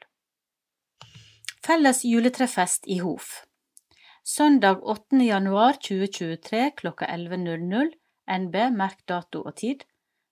Felles 1.66 2.04
juletrefest 2.04 2.86
i 2.88 2.98
Hof. 2.98 3.44
Søndag 4.24 4.80
8. 4.82 5.16
januar 5.26 5.72
2023 5.72 6.70
klokka 6.76 7.06
11.00, 7.06 7.90
NB, 8.38 8.56
merk 8.72 9.02
dato 9.08 9.42
og 9.44 9.56
tid, 9.56 9.84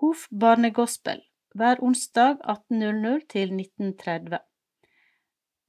Hof 0.00 0.26
barnegospel 0.28 1.22
hver 1.56 1.80
onsdag 1.80 2.42
18.00 2.44 3.22
til 3.32 3.52
19.30. 3.56 4.38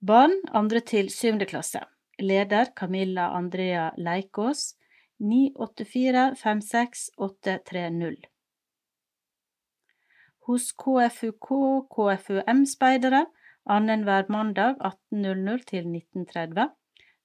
Barn 0.08 0.34
andre 0.52 0.80
til 0.80 1.08
syvende 1.10 1.46
klasse. 1.48 1.80
Leder 2.20 2.66
Camilla 2.76 3.30
Andrea 3.38 3.90
Leikås 3.98 4.74
984 5.20 6.36
56 6.42 7.10
830. 7.18 8.18
Hos 10.48 10.72
KFUK 10.72 11.48
KFUM-speidere 11.96 13.26
annenhver 13.66 14.28
mandag 14.30 14.76
18.00 14.90 15.64
til 15.72 15.88
19.30. 15.88 16.68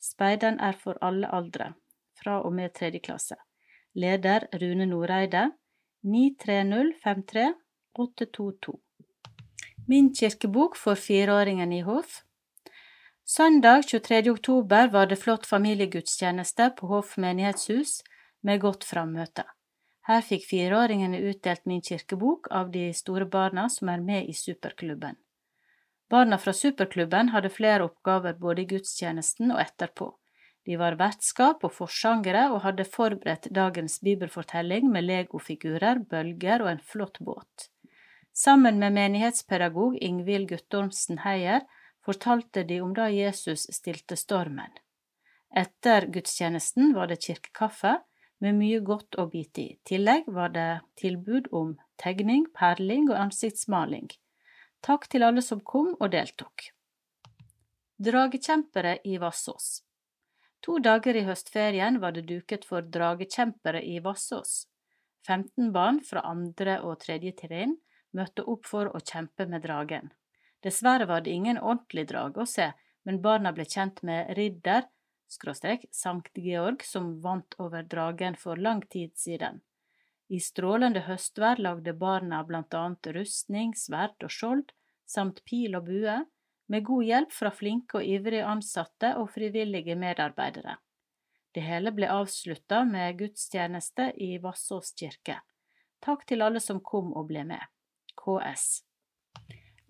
Speideren 0.03 0.61
er 0.61 0.79
for 0.79 0.99
alle 1.03 1.35
aldre, 1.35 1.73
fra 2.23 2.41
og 2.43 2.53
med 2.53 2.71
tredje 2.75 2.99
klasse. 2.99 3.37
Leder 3.95 4.47
Rune 4.55 4.87
Noreide 4.87 5.51
93053 6.03 7.55
822. 7.99 8.79
Min 9.87 10.15
kirkebok 10.15 10.77
for 10.77 10.95
fireåringen 10.95 11.73
i 11.73 11.81
Hof. 11.81 12.23
Søndag 13.25 13.83
23. 13.83 14.31
oktober 14.31 14.89
var 14.89 15.07
det 15.07 15.17
flott 15.17 15.47
familiegudstjeneste 15.47 16.71
på 16.71 16.87
Hof 16.87 17.17
menighetshus 17.17 18.03
med 18.41 18.61
godt 18.61 18.85
frammøte. 18.85 19.45
Her 20.09 20.25
fikk 20.27 20.49
fireåringene 20.49 21.21
utdelt 21.31 21.67
min 21.71 21.83
kirkebok 21.83 22.51
av 22.51 22.73
de 22.75 22.89
store 22.95 23.27
barna 23.31 23.69
som 23.71 23.89
er 23.89 24.03
med 24.03 24.27
i 24.27 24.35
superklubben. 24.35 25.15
Barna 26.11 26.39
fra 26.39 26.53
superklubben 26.53 27.31
hadde 27.31 27.55
flere 27.55 27.87
oppgaver 27.87 28.35
både 28.35 28.63
i 28.63 28.71
gudstjenesten 28.75 29.55
og 29.55 29.63
etterpå. 29.63 30.11
De 30.67 30.77
var 30.79 30.95
vertskap 30.99 31.65
og 31.67 31.73
forsangere 31.75 32.45
og 32.53 32.63
hadde 32.63 32.87
forberedt 32.87 33.49
dagens 33.55 33.99
bibelfortelling 34.05 34.87
med 34.93 35.09
legofigurer, 35.09 36.05
bølger 36.07 36.63
og 36.63 36.71
en 36.77 36.85
flott 36.93 37.19
båt. 37.19 37.69
Sammen 38.33 38.79
med 38.79 38.95
menighetspedagog 38.95 39.99
Ingvild 39.99 40.49
Guttormsen 40.53 41.21
Heier 41.27 41.67
fortalte 42.07 42.65
de 42.65 42.79
om 42.81 42.95
da 42.95 43.11
Jesus 43.11 43.67
stilte 43.75 44.17
stormen. 44.17 44.71
Etter 45.53 46.07
gudstjenesten 46.15 46.95
var 46.97 47.11
det 47.11 47.21
kirkekaffe 47.27 47.99
med 48.43 48.57
mye 48.57 48.81
godt 48.81 49.19
å 49.21 49.27
bite 49.31 49.61
i. 49.61 49.69
I 49.75 49.79
tillegg 49.85 50.31
var 50.33 50.55
det 50.55 50.81
tilbud 50.99 51.51
om 51.53 51.77
tegning, 52.01 52.47
perling 52.55 53.11
og 53.11 53.19
ansiktsmaling. 53.29 54.09
Takk 54.83 55.11
til 55.11 55.27
alle 55.27 55.43
som 55.45 55.61
kom 55.61 55.93
og 55.99 56.11
deltok. 56.15 56.71
Dragekjempere 58.03 58.97
i 59.07 59.19
Vassås 59.23 59.83
To 60.63 60.79
dager 60.79 61.17
i 61.19 61.25
høstferien 61.27 61.99
var 62.03 62.15
det 62.15 62.29
duket 62.29 62.65
for 62.65 62.87
dragekjempere 62.97 63.81
i 63.83 63.99
Vassås. 64.03 64.69
15 65.27 65.73
barn 65.75 65.99
fra 66.07 66.23
andre 66.27 66.77
og 66.87 67.01
tredje 67.03 67.33
trinn 67.41 67.77
møtte 68.15 68.45
opp 68.47 68.69
for 68.71 68.91
å 68.95 69.01
kjempe 69.03 69.47
med 69.51 69.65
dragen. 69.67 70.13
Dessverre 70.63 71.09
var 71.11 71.25
det 71.27 71.35
ingen 71.35 71.59
ordentlig 71.59 72.07
drage 72.13 72.45
å 72.45 72.47
se, 72.47 72.69
men 73.03 73.19
barna 73.23 73.51
ble 73.55 73.67
kjent 73.67 74.03
med 74.07 74.31
ridder, 74.39 74.87
skråstrek, 75.33 75.89
Sankt 75.91 76.39
Georg, 76.39 76.85
som 76.87 77.17
vant 77.25 77.57
over 77.59 77.83
dragen 77.83 78.37
for 78.39 78.57
lang 78.57 78.83
tid 78.95 79.17
siden. 79.19 79.63
I 80.31 80.39
strålende 80.41 81.03
høstvær 81.09 81.59
lagde 81.59 81.97
barna 81.99 82.45
blant 82.47 82.75
annet 82.75 83.11
rustning, 83.17 83.75
sverd 83.75 84.23
og 84.23 84.31
skjold, 84.31 84.71
samt 85.07 85.43
pil 85.49 85.75
og 85.77 85.91
bue, 85.91 86.21
med 86.73 86.87
god 86.89 87.05
hjelp 87.05 87.35
fra 87.37 87.53
flinke 87.53 88.01
og 88.01 88.09
ivrige 88.09 88.47
ansatte 88.49 89.13
og 89.21 89.29
frivillige 89.35 89.97
medarbeidere. 89.99 90.79
Det 91.53 91.65
hele 91.67 91.93
ble 91.93 92.09
avslutta 92.09 92.81
med 92.89 93.19
gudstjeneste 93.19 94.09
i 94.25 94.39
Vassås 94.41 94.95
kirke. 94.97 95.37
Takk 96.01 96.25
til 96.27 96.43
alle 96.43 96.63
som 96.65 96.81
kom 96.81 97.13
og 97.13 97.29
ble 97.29 97.45
med. 97.45 97.61
KS. 98.17 98.83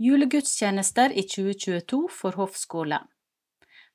Julegudstjenester 0.02 1.14
i 1.14 1.22
2022 1.22 2.02
for 2.10 2.34
Hoff 2.40 2.58
skole. 2.58 2.98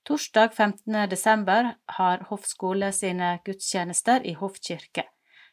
Torsdag 0.08 0.54
15. 0.56 1.10
desember 1.12 1.73
har 1.97 2.23
Hoff 2.30 2.47
skole 2.47 2.93
sine 2.95 3.34
gudstjenester 3.43 4.23
i 4.23 4.38
Hoff 4.39 4.62
kirke. 4.63 5.04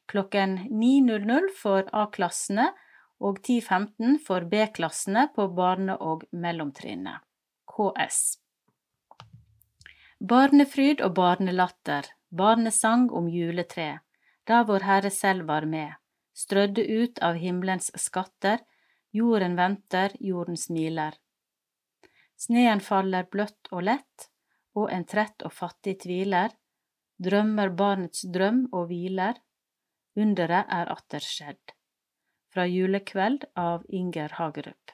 Klokken 0.07 0.59
9.00 0.70 1.51
for 1.59 1.88
A-klassene 1.90 2.68
og 3.20 3.40
10-15 3.40 4.18
for 4.27 4.46
B-klassene 4.50 5.29
på 5.35 5.48
barne- 5.55 5.98
og 6.00 6.24
mellomtrinnet. 6.33 7.22
KS. 7.70 8.38
Barnefryd 10.20 11.00
og 11.05 11.14
barnelatter, 11.14 12.09
barnesang 12.31 13.11
om 13.12 13.29
juletre, 13.29 14.00
da 14.46 14.62
Vår 14.64 14.87
Herre 14.87 15.11
selv 15.11 15.48
var 15.48 15.66
med 15.66 15.94
strødde 16.35 16.85
ut 16.85 17.18
av 17.18 17.38
himmelens 17.38 17.90
skatter, 18.00 18.59
jorden 19.14 19.57
venter, 19.57 20.14
jorden 20.20 20.59
smiler. 20.59 21.14
Sneen 22.37 22.83
faller 22.83 23.29
bløtt 23.31 23.70
og 23.70 23.87
lett, 23.87 24.29
og 24.74 24.90
en 24.90 25.07
trett 25.07 25.46
og 25.46 25.55
fattig 25.55 26.00
tviler, 26.03 26.50
drømmer 27.22 27.70
barnets 27.79 28.27
drøm 28.35 28.64
og 28.72 28.90
hviler, 28.90 29.38
underet 30.18 30.66
er 30.70 30.90
atter 30.90 31.22
skjedd. 31.22 31.74
Fra 32.55 32.67
julekveld 32.67 33.45
av 33.55 33.83
Inger 33.88 34.29
Hagerup. 34.38 34.90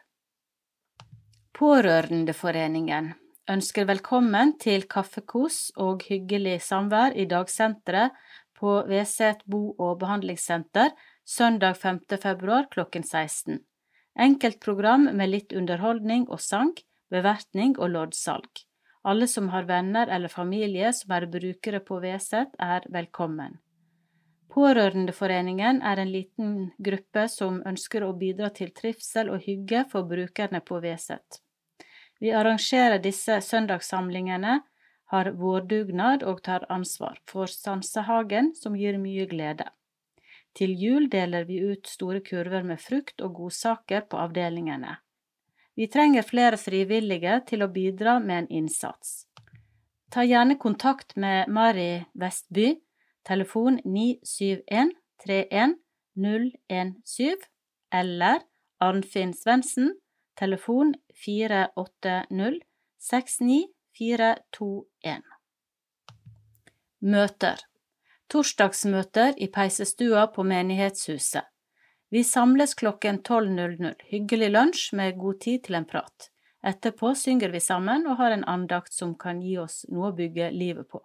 Pårørendeforeningen 1.53 3.11
ønsker 3.53 3.85
velkommen 3.85 4.55
til 4.64 4.87
kaffekos 4.88 5.59
og 5.77 6.07
hyggelig 6.09 6.57
samvær 6.64 7.12
i 7.12 7.29
dagsenteret 7.29 8.16
på 8.57 8.79
Veset 8.88 9.44
bo- 9.44 9.75
og 9.77 10.01
behandlingssenter 10.01 10.96
søndag 11.29 11.77
5. 11.85 12.01
februar 12.25 12.64
klokken 12.73 13.05
16. 13.05 13.61
Enkeltprogram 14.16 15.11
med 15.12 15.35
litt 15.37 15.53
underholdning 15.53 16.31
og 16.33 16.40
sang, 16.40 16.73
bevertning 17.12 17.77
og 17.77 17.92
loddsalg. 17.92 18.64
Alle 19.05 19.29
som 19.29 19.53
har 19.53 19.68
venner 19.68 20.09
eller 20.09 20.33
familie 20.33 20.96
som 20.96 21.12
er 21.12 21.29
brukere 21.29 21.85
på 21.85 22.01
Veset, 22.01 22.57
er 22.57 22.88
velkommen. 22.88 23.61
Pårørendeforeningen 24.51 25.79
er 25.87 26.01
en 26.03 26.11
liten 26.11 26.55
gruppe 26.83 27.27
som 27.31 27.61
ønsker 27.67 28.03
å 28.03 28.15
bidra 28.19 28.51
til 28.55 28.73
trivsel 28.75 29.31
og 29.31 29.45
hygge 29.47 29.85
for 29.93 30.09
brukerne 30.11 30.61
på 30.67 30.81
Veset. 30.83 31.39
Vi 32.21 32.33
arrangerer 32.35 32.99
disse 32.99 33.39
søndagssamlingene, 33.47 34.61
har 35.11 35.31
vårdugnad 35.35 36.23
og 36.23 36.43
tar 36.47 36.67
ansvar 36.71 37.19
for 37.27 37.51
Sansehagen, 37.51 38.53
som 38.55 38.77
gir 38.79 38.99
mye 38.99 39.27
glede. 39.31 39.67
Til 40.55 40.75
jul 40.79 41.09
deler 41.11 41.47
vi 41.47 41.61
ut 41.63 41.87
store 41.87 42.21
kurver 42.27 42.67
med 42.67 42.83
frukt 42.83 43.23
og 43.23 43.39
godsaker 43.39 44.07
på 44.11 44.19
avdelingene. 44.19 44.99
Vi 45.79 45.87
trenger 45.87 46.27
flere 46.27 46.59
frivillige 46.59 47.41
til 47.47 47.63
å 47.63 47.71
bidra 47.71 48.19
med 48.23 48.45
en 48.45 48.49
innsats. 48.63 49.25
Ta 50.11 50.27
gjerne 50.27 50.59
kontakt 50.59 51.15
med 51.17 51.49
Mari 51.49 52.05
Vestby, 52.19 52.75
telefon 53.26 53.80
971 53.85 54.94
31 55.24 55.76
017, 56.16 57.37
eller 57.92 58.40
Arnfinn 58.80 59.35
Svendsen, 59.35 59.94
telefon 60.38 60.94
480 61.24 62.61
69 62.98 63.66
421. 63.98 65.22
Møter 67.00 67.66
Torsdagsmøter 68.30 69.35
i 69.42 69.48
peisestua 69.50 70.28
på 70.30 70.44
menighetshuset. 70.46 71.42
Vi 72.11 72.22
samles 72.26 72.74
klokken 72.78 73.20
12.00, 73.26 73.94
hyggelig 74.11 74.50
lunsj 74.50 74.85
med 74.98 75.18
god 75.18 75.40
tid 75.42 75.64
til 75.66 75.78
en 75.78 75.87
prat. 75.87 76.30
Etterpå 76.66 77.14
synger 77.18 77.50
vi 77.50 77.61
sammen 77.64 78.06
og 78.06 78.18
har 78.20 78.35
en 78.35 78.44
andakt 78.44 78.94
som 78.94 79.16
kan 79.18 79.40
gi 79.42 79.56
oss 79.59 79.85
noe 79.90 80.11
å 80.11 80.16
bygge 80.16 80.50
livet 80.54 80.88
på. 80.90 81.02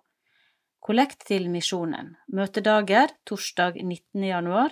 Kollekt 0.85 1.23
til 1.25 1.47
misjonen. 1.49 2.11
Møtedager 2.29 3.09
torsdag 3.25 3.79
19. 3.81 4.21
januar, 4.21 4.69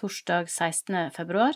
torsdag 0.00 0.46
16. 0.48 1.10
februar. 1.12 1.52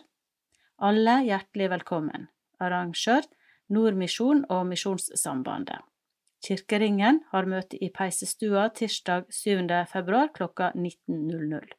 Alle 0.76 1.22
hjertelig 1.24 1.70
velkommen. 1.72 2.26
arrangør 2.60 3.24
Nordmisjon 3.72 4.44
og 4.52 4.66
Misjonssambandet. 4.68 5.80
Kirkeringen 6.44 7.22
har 7.30 7.48
møte 7.48 7.80
i 7.80 7.88
Peisestua 7.88 8.66
tirsdag 8.76 9.24
7. 9.32 9.72
februar 9.88 10.28
klokka 10.36 10.72
19.00. 10.76 11.72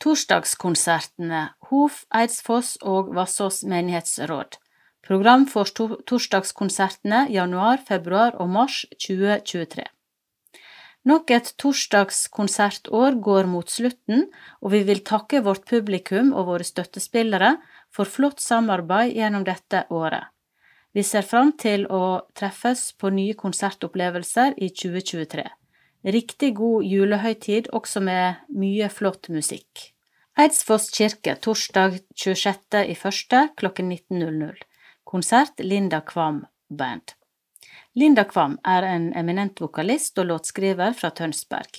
Torsdagskonsertene 0.00 1.42
Hof, 1.68 2.06
Eidsfoss 2.08 2.78
og 2.80 3.12
Vassås 3.14 3.64
menighetsråd. 3.68 4.56
Program 5.04 5.44
for 5.44 5.68
torsdagskonsertene 6.08 7.26
januar, 7.36 7.84
februar 7.84 8.40
og 8.40 8.48
mars 8.48 8.86
2023. 8.96 9.84
Nok 11.06 11.30
et 11.30 11.52
torsdagskonsertår 11.62 13.20
går 13.22 13.46
mot 13.46 13.70
slutten, 13.70 14.24
og 14.58 14.72
vi 14.74 14.80
vil 14.88 15.04
takke 15.06 15.42
vårt 15.46 15.66
publikum 15.70 16.32
og 16.34 16.48
våre 16.48 16.66
støttespillere 16.66 17.52
for 17.94 18.10
flott 18.10 18.42
samarbeid 18.42 19.14
gjennom 19.14 19.44
dette 19.46 19.84
året. 19.94 20.32
Vi 20.96 21.04
ser 21.04 21.26
fram 21.28 21.52
til 21.60 21.84
å 21.92 22.26
treffes 22.34 22.88
på 22.98 23.12
nye 23.14 23.36
konsertopplevelser 23.38 24.56
i 24.56 24.70
2023. 24.72 25.44
Riktig 26.16 26.52
god 26.56 26.86
julehøytid 26.86 27.68
også 27.74 28.00
med 28.00 28.42
mye 28.54 28.88
flott 28.90 29.28
musikk. 29.34 29.90
Eidsfoss 30.36 30.90
kirke 30.94 31.36
torsdag 31.42 32.00
26. 32.14 32.82
i 32.92 32.96
klokken 33.60 33.92
19.00. 33.92 34.58
Konsert 35.04 35.60
Linda 35.60 36.00
Kvam 36.00 36.44
Band. 36.68 37.15
Linda 37.96 38.24
Kvam 38.28 38.58
er 38.60 38.84
en 38.84 39.04
eminent 39.16 39.60
vokalist 39.60 40.18
og 40.20 40.26
låtskriver 40.28 40.92
fra 40.92 41.08
Tønsberg. 41.16 41.78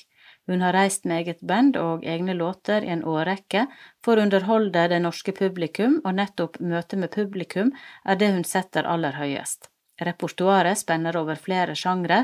Hun 0.50 0.64
har 0.66 0.74
reist 0.74 1.04
med 1.06 1.20
eget 1.22 1.42
band 1.46 1.76
og 1.78 2.06
egne 2.10 2.34
låter 2.34 2.82
i 2.82 2.90
en 2.90 3.04
årrekke 3.06 3.68
for 4.02 4.18
å 4.18 4.24
underholde 4.26 4.88
det 4.90 4.98
norske 5.04 5.36
publikum, 5.38 6.00
og 6.02 6.16
nettopp 6.18 6.58
møtet 6.58 6.98
med 6.98 7.12
publikum 7.14 7.70
er 8.02 8.18
det 8.18 8.32
hun 8.34 8.48
setter 8.50 8.90
aller 8.90 9.14
høyest. 9.14 9.70
Repertoaret 10.02 10.80
spenner 10.80 11.20
over 11.22 11.38
flere 11.38 11.76
sjangre, 11.78 12.24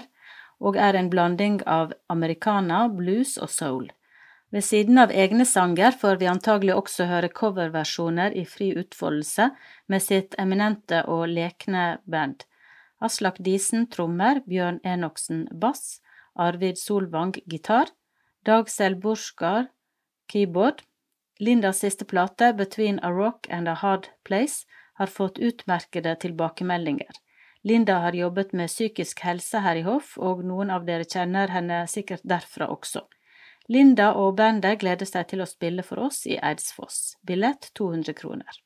og 0.58 0.80
er 0.88 0.98
en 0.98 1.12
blanding 1.14 1.60
av 1.70 1.94
americana, 2.10 2.88
blues 2.90 3.36
og 3.38 3.52
soul. 3.54 3.92
Ved 4.50 4.66
siden 4.66 4.98
av 5.04 5.14
egne 5.14 5.46
sanger 5.46 5.94
får 6.02 6.18
vi 6.18 6.32
antagelig 6.34 6.74
også 6.80 7.06
høre 7.12 7.30
coverversjoner 7.30 8.34
i 8.42 8.48
fri 8.50 8.72
utfoldelse 8.74 9.52
med 9.86 10.02
sitt 10.02 10.34
eminente 10.42 11.04
og 11.06 11.28
lekne 11.30 11.86
band. 12.10 12.42
Aslak 13.04 13.42
Disen 13.44 13.90
trommer, 13.92 14.40
Bjørn 14.48 14.80
Enoksen 14.88 15.48
bass, 15.52 16.00
Arvid 16.40 16.80
Solvang 16.80 17.36
gitar, 17.52 17.92
Dag 18.48 18.70
Selborskar 18.72 19.68
keyboard. 20.32 20.84
Lindas 21.40 21.80
siste 21.84 22.06
plate, 22.06 22.54
Between 22.54 23.00
a 23.04 23.12
Rock 23.12 23.48
and 23.50 23.68
a 23.68 23.74
Hard 23.74 24.08
Place, 24.24 24.66
har 24.94 25.08
fått 25.08 25.40
utmerkede 25.40 26.16
tilbakemeldinger. 26.16 27.12
Linda 27.64 27.98
har 28.00 28.14
jobbet 28.14 28.54
med 28.54 28.68
psykisk 28.68 29.20
helse 29.20 29.60
her 29.60 29.76
i 29.76 29.86
hoff, 29.88 30.18
og 30.18 30.44
noen 30.46 30.72
av 30.72 30.86
dere 30.88 31.08
kjenner 31.08 31.52
henne 31.52 31.84
sikkert 31.88 32.24
derfra 32.24 32.68
også. 32.72 33.06
Linda 33.72 34.12
og 34.20 34.36
bandet 34.40 34.82
gleder 34.82 35.08
seg 35.08 35.30
til 35.32 35.44
å 35.44 35.48
spille 35.48 35.84
for 35.88 36.04
oss 36.04 36.26
i 36.28 36.36
Eidsfoss. 36.40 37.16
Billett 37.24 37.72
200 37.80 38.16
kroner. 38.20 38.63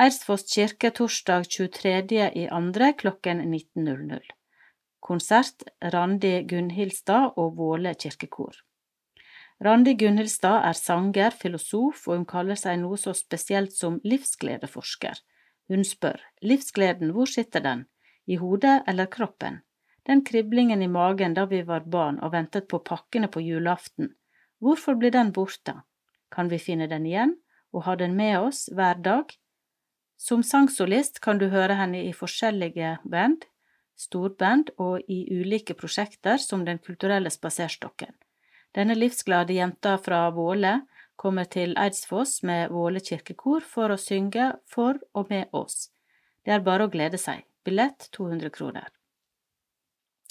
Eidsfoss 0.00 0.46
kirke 0.48 0.88
torsdag 0.96 1.42
23. 1.44 2.30
i 2.32 2.46
andre 2.48 2.86
klokken 2.92 3.42
19.00. 3.42 4.20
Konsert 5.00 5.64
Randi 5.92 6.30
Gunhildstad 6.48 7.34
og 7.36 7.58
Våle 7.58 7.92
kirkekor. 7.92 8.54
Randi 9.60 9.92
Gunhildstad 10.00 10.64
er 10.70 10.78
sanger, 10.78 11.36
filosof, 11.36 12.06
og 12.08 12.16
hun 12.16 12.24
kaller 12.30 12.56
seg 12.56 12.78
noe 12.80 12.96
så 13.02 13.12
spesielt 13.18 13.74
som 13.76 13.98
livsgledeforsker. 14.08 15.20
Hun 15.68 15.84
spør, 15.84 16.16
livsgleden, 16.40 17.12
hvor 17.12 17.28
sitter 17.28 17.66
den, 17.66 17.84
i 18.24 18.40
hodet 18.40 18.78
eller 18.88 19.10
kroppen? 19.18 19.60
Den 20.08 20.24
kriblingen 20.24 20.80
i 20.80 20.88
magen 20.88 21.36
da 21.36 21.44
vi 21.44 21.60
var 21.68 21.84
barn 21.84 22.22
og 22.24 22.32
ventet 22.38 22.70
på 22.72 22.80
pakkene 22.88 23.28
på 23.28 23.44
julaften, 23.44 24.14
hvorfor 24.64 24.96
blir 24.96 25.12
den 25.12 25.36
borte? 25.36 25.76
Kan 26.32 26.48
vi 26.48 26.56
finne 26.56 26.88
den 26.88 27.04
igjen 27.04 27.36
og 27.76 27.84
ha 27.84 28.00
den 28.00 28.16
med 28.16 28.38
oss 28.40 28.64
hver 28.72 28.96
dag? 28.96 29.36
Som 30.20 30.42
sangsolist 30.44 31.22
kan 31.24 31.38
du 31.40 31.46
høre 31.48 31.78
henne 31.78 32.02
i 32.04 32.12
forskjellige 32.12 32.98
band, 33.08 33.46
storband 33.96 34.68
og 34.76 35.06
i 35.08 35.22
ulike 35.32 35.72
prosjekter 35.74 36.36
som 36.36 36.66
Den 36.66 36.78
kulturelle 36.78 37.32
spaserstokken. 37.32 38.12
Denne 38.76 38.94
livsglade 38.94 39.56
jenta 39.56 39.96
fra 39.98 40.26
Våle 40.36 40.74
kommer 41.16 41.48
til 41.56 41.72
Eidsfoss 41.72 42.42
med 42.42 42.68
Våle 42.68 43.00
kirkekor 43.00 43.64
for 43.64 43.92
å 43.94 43.98
synge 44.00 44.52
for 44.68 45.00
og 45.16 45.32
med 45.32 45.48
oss. 45.56 45.88
Det 46.44 46.52
er 46.52 46.68
bare 46.68 46.84
å 46.84 46.92
glede 46.92 47.18
seg. 47.18 47.46
Billett 47.64 48.10
200 48.12 48.52
kroner. 48.52 48.92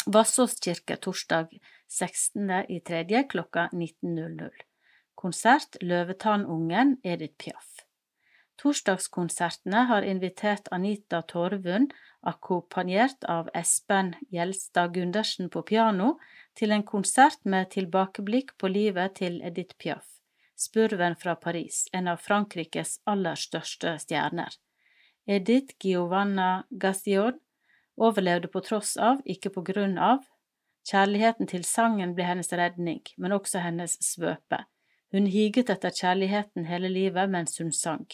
Vassås 0.06 0.58
kirke 0.62 0.98
torsdag 1.02 1.50
16. 1.88 2.46
i 2.70 2.80
klokka 3.34 3.70
19.00. 3.74 4.50
Konsert 5.16 5.82
Løvetannungen 5.82 6.98
Edith 7.04 7.38
Piaf. 7.38 7.69
Torsdagskonsertene 8.60 9.86
har 9.88 10.04
invitert 10.04 10.68
Anita 10.76 11.22
Torvund, 11.22 11.94
akkompagnert 12.22 13.24
av 13.24 13.48
Espen 13.56 14.16
Gjelstad 14.30 14.94
Gundersen 14.94 15.48
på 15.50 15.64
piano, 15.64 16.18
til 16.60 16.76
en 16.76 16.84
konsert 16.84 17.40
med 17.48 17.70
tilbakeblikk 17.72 18.58
på 18.60 18.68
livet 18.68 19.16
til 19.22 19.40
Edith 19.48 19.78
Piaf, 19.80 20.04
spurven 20.60 21.16
fra 21.16 21.38
Paris, 21.40 21.86
en 21.94 22.12
av 22.12 22.20
Frankrikes 22.20 22.98
aller 23.08 23.40
største 23.40 23.96
stjerner. 24.04 24.52
Edith 25.24 25.80
Giovanna 25.80 26.66
Gassiod 26.70 27.40
overlevde 27.96 28.52
på 28.52 28.60
tross 28.66 28.98
av, 28.98 29.24
ikke 29.24 29.54
på 29.56 29.64
grunn 29.72 29.96
av. 29.98 30.26
Kjærligheten 30.90 31.48
til 31.48 31.64
sangen 31.64 32.12
ble 32.18 32.28
hennes 32.28 32.52
redning, 32.52 33.06
men 33.16 33.36
også 33.36 33.64
hennes 33.64 33.96
svøpe. 34.04 34.66
Hun 35.16 35.28
higet 35.32 35.70
etter 35.72 35.96
kjærligheten 35.96 36.68
hele 36.68 36.92
livet 36.92 37.32
mens 37.32 37.56
hun 37.62 37.72
sang. 37.72 38.10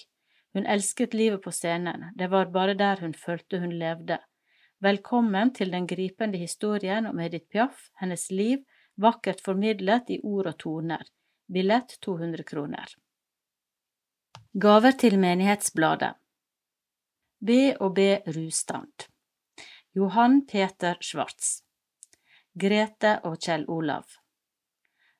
Hun 0.55 0.65
elsket 0.65 1.13
livet 1.13 1.41
på 1.41 1.51
scenen, 1.51 2.11
det 2.15 2.27
var 2.31 2.45
bare 2.45 2.73
der 2.79 3.01
hun 3.03 3.13
følte 3.13 3.57
hun 3.59 3.73
levde. 3.75 4.21
Velkommen 4.79 5.49
til 5.53 5.73
den 5.73 5.83
gripende 5.87 6.39
historien 6.39 7.09
om 7.09 7.19
Edith 7.19 7.49
Piaf, 7.51 7.89
hennes 7.99 8.29
liv, 8.31 8.61
vakkert 8.95 9.43
formidlet 9.43 10.13
i 10.15 10.21
ord 10.23 10.47
og 10.53 10.55
toner. 10.63 11.03
Billett 11.51 11.97
200 12.07 12.47
kroner. 12.47 12.95
Gaver 14.55 14.95
til 14.95 15.19
Menighetsbladet 15.19 16.13
B 17.43 17.59
og 17.75 17.91
B 17.99 18.07
Rustand 18.39 19.09
Johan 19.91 20.45
Peter 20.47 20.95
Schwartz 21.03 21.65
Grete 22.55 23.17
og 23.27 23.41
Kjell 23.43 23.67
Olav 23.67 24.07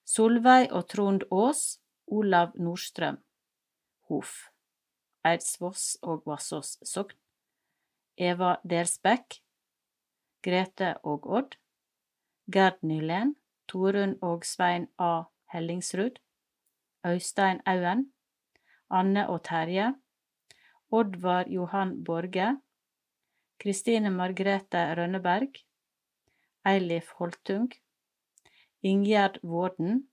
Solveig 0.08 0.72
og 0.72 0.88
Trond 0.88 1.28
Aas 1.28 1.82
Olav 2.08 2.56
Nordstrøm 2.56 3.20
Hof 4.08 4.55
Eidsvoss 5.26 5.96
og 6.06 6.26
Vassås 6.30 6.78
sogn, 6.86 7.18
Eva 8.18 8.56
Delsbekk, 8.64 9.40
Grete 10.46 10.94
og 11.04 11.26
Odd, 11.28 11.58
Gerd 12.52 12.84
Nylén, 12.86 13.34
Torunn 13.68 14.16
og 14.22 14.46
Svein 14.46 14.88
A. 15.02 15.26
Hellingsrud, 15.52 16.20
Øystein 17.06 17.62
Auen, 17.66 18.12
Anne 18.90 19.28
og 19.30 19.44
Terje, 19.44 19.94
Oddvar 20.92 21.50
Johan 21.50 22.04
Borge, 22.04 22.62
Kristine 23.60 24.12
Margrethe 24.14 24.84
Rønneberg, 24.98 25.58
Eilif 26.66 27.10
Holtung, 27.18 27.72
Ingjerd 28.84 29.40
Vården, 29.42 30.08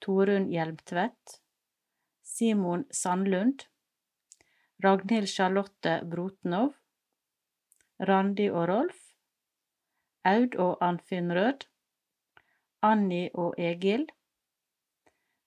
Torunn 0.00 0.50
Hjelmtvedt, 0.52 1.40
Simon 2.22 2.84
Sandlund, 2.90 3.64
Ragnhild 4.82 5.28
Charlotte 5.28 6.00
Brotnov, 6.10 6.74
Randi 8.00 8.48
og 8.50 8.68
Rolf, 8.68 8.96
Aud 10.24 10.56
og 10.58 10.82
Anfinn 10.82 11.30
Rød, 11.32 11.66
Anni 12.82 13.28
og 13.34 13.54
Egil, 13.58 14.08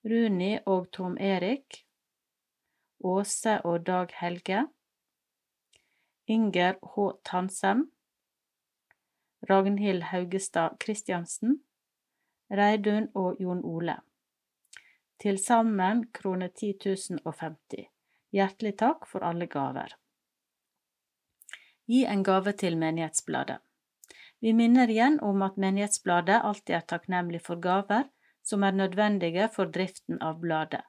Runi 0.04 0.58
og 0.66 0.88
Tom 0.92 1.18
Erik, 1.20 1.84
Åse 3.04 3.60
og 3.64 3.86
Dag 3.86 4.14
Helge, 4.20 4.64
Inger 6.26 6.78
H. 6.94 7.06
Tansem, 7.24 7.90
Ragnhild 9.50 10.02
Haugestad 10.02 10.80
Christiansen, 10.82 11.62
Reidun 12.50 13.08
og 13.14 13.36
Jon 13.40 13.64
Ole. 13.64 14.00
Til 15.20 15.38
sammen 15.38 16.06
krone 16.12 16.48
10 16.48 16.72
050. 17.24 17.97
Hjertelig 18.34 18.76
takk 18.78 19.06
for 19.06 19.24
alle 19.24 19.46
gaver. 19.46 19.94
Gi 21.88 22.04
en 22.04 22.22
gave 22.22 22.52
til 22.52 22.76
Menighetsbladet. 22.76 23.58
Vi 24.40 24.52
minner 24.52 24.90
igjen 24.90 25.16
om 25.24 25.42
at 25.42 25.56
Menighetsbladet 25.56 26.42
alltid 26.44 26.74
er 26.76 26.86
takknemlig 26.92 27.40
for 27.46 27.56
gaver 27.56 28.04
som 28.42 28.62
er 28.64 28.76
nødvendige 28.76 29.48
for 29.52 29.72
driften 29.72 30.20
av 30.22 30.38
bladet, 30.40 30.84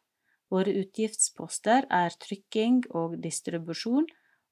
Våre 0.50 0.72
utgiftsposter 0.82 1.86
er 1.94 2.16
trykking 2.24 2.80
og 2.98 3.12
distribusjon, 3.22 4.08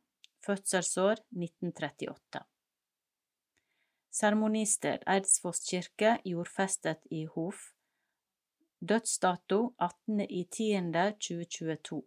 Fødselsår 0.45 1.11
1938 1.11 2.39
Sermonister 4.11 4.97
Eidsfoss 5.07 5.69
kirke 5.69 6.21
Jordfestet 6.25 6.97
i 7.11 7.25
Hof. 7.25 7.55
Dødsdato 8.89 9.75
18.10.2022 9.81 12.01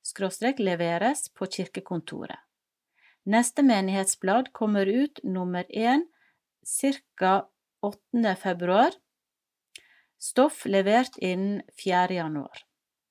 skråstrek 0.03 0.59
leveres 0.59 1.29
på 1.31 1.47
kirkekontoret. 1.47 2.41
Neste 3.31 3.63
menighetsblad 3.63 4.51
kommer 4.51 4.91
ut 4.91 5.21
nummer 5.23 5.63
én 5.71 6.03
ca. 6.67 7.47
8. 7.79 8.35
februar. 8.43 8.91
Stoff 10.19 10.65
levert 10.65 11.15
innen 11.21 11.63
4. 11.79 12.11
januar. 12.19 12.65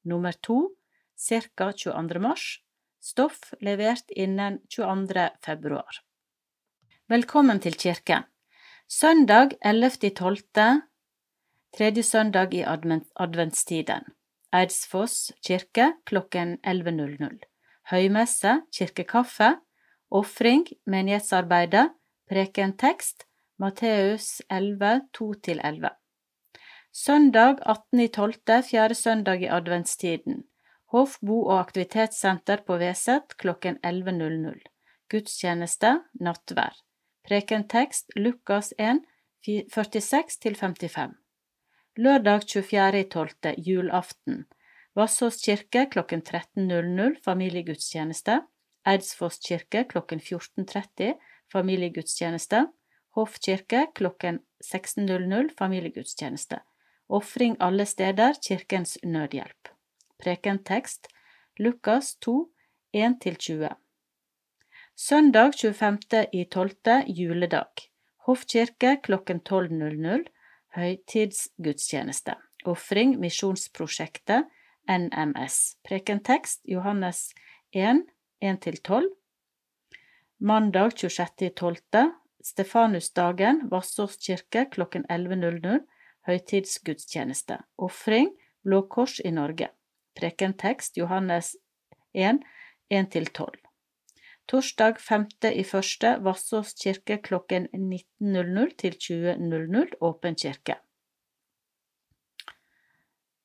Nummer 0.04 0.36
to 0.42 0.74
ca. 1.16 1.72
22. 1.72 2.20
mars. 2.20 2.60
Stoff 3.00 3.54
levert 3.64 4.12
innen 4.12 4.60
22. 4.68 5.30
februar. 5.40 6.04
Velkommen 7.08 7.64
til 7.64 7.80
kirken. 7.80 8.28
Søndag 8.88 9.56
11.12. 9.64 10.80
Tredje 11.76 12.02
søndag 12.02 12.52
i 12.54 12.60
adventstiden. 13.16 14.04
Eidsfoss 14.52 15.32
kirke 15.46 15.86
klokken 16.04 16.58
11.00. 16.60 17.38
Høymesse, 17.90 18.60
kirkekaffe. 18.76 19.56
Ofring, 20.10 20.66
menighetsarbeidet. 20.86 21.94
Prekentekst, 22.28 23.24
Matteus 23.58 24.42
11, 24.50 25.00
2–11. 25.16 25.88
Søndag 26.92 27.64
18.12., 27.64 28.62
fjerde 28.70 28.94
søndag 28.94 29.40
i 29.40 29.46
adventstiden. 29.48 30.44
Hoff 30.92 31.18
bo- 31.26 31.46
og 31.46 31.60
aktivitetssenter 31.60 32.66
på 32.66 32.76
Veset 32.76 33.38
klokken 33.38 33.80
11.00. 33.80 34.60
Gudstjeneste, 35.08 36.00
nattvær. 36.20 36.83
Prekentekst, 37.24 38.10
Lukas 38.16 38.74
1, 38.78 39.00
46–55. 39.46 41.14
Lørdag 41.96 42.42
24.12., 42.44 43.54
julaften. 43.56 44.44
Vassås 44.94 45.40
kirke 45.44 45.86
klokken 45.90 46.22
13.00 46.22 47.22
familiegudstjeneste. 47.24 48.42
Eidsfoss 48.84 49.40
kirke 49.40 49.84
klokken 49.88 50.20
14.30 50.20 51.14
familiegudstjeneste. 51.52 52.66
Hoff 53.16 53.38
kirke 53.40 53.86
klokken 53.94 54.42
16.00 54.64 55.48
familiegudstjeneste. 55.58 56.60
Ofring 57.08 57.56
alle 57.60 57.86
steder 57.86 58.36
Kirkens 58.48 58.98
Nødhjelp. 59.02 59.72
Prekentekst 60.18 61.08
Lukas 61.58 62.16
2, 62.20 62.50
1–20 62.96 63.83
Søndag 64.96 65.50
25.12. 65.58 67.02
juledag. 67.06 67.66
Hoffkirke 68.26 69.00
klokken 69.02 69.40
12.00 69.40 70.28
høytidsgudstjeneste. 70.76 72.36
Ofring 72.64 73.16
Misjonsprosjektet 73.18 74.46
NMS. 74.86 75.56
Prekentekst 75.82 76.62
Johannes 76.70 77.32
1, 77.72 78.04
1–12. 78.38 79.10
Mandag 80.38 80.94
26.12. 81.02 82.14
Stefanusdagen, 82.44 83.64
Vassås 83.70 84.16
kirke 84.22 84.68
klokken 84.70 85.08
11.00, 85.10 85.82
høytidsgudstjeneste. 86.30 87.58
Ofring, 87.76 88.30
Blå 88.62 88.84
Kors 88.86 89.18
i 89.18 89.34
Norge. 89.34 89.72
Prekentekst 90.14 90.96
Johannes 91.02 91.56
1, 92.12 92.44
1-12. 92.94 93.63
Torsdag 94.46 94.98
5. 95.00 95.26
i 95.52 95.64
første, 95.64 96.18
Vassås 96.20 96.74
kirke 96.76 97.16
klokken 97.24 97.68
19.00 97.72 98.74
til 98.76 98.96
20.00, 99.00 99.94
åpen 100.00 100.34
kirke. 100.36 100.76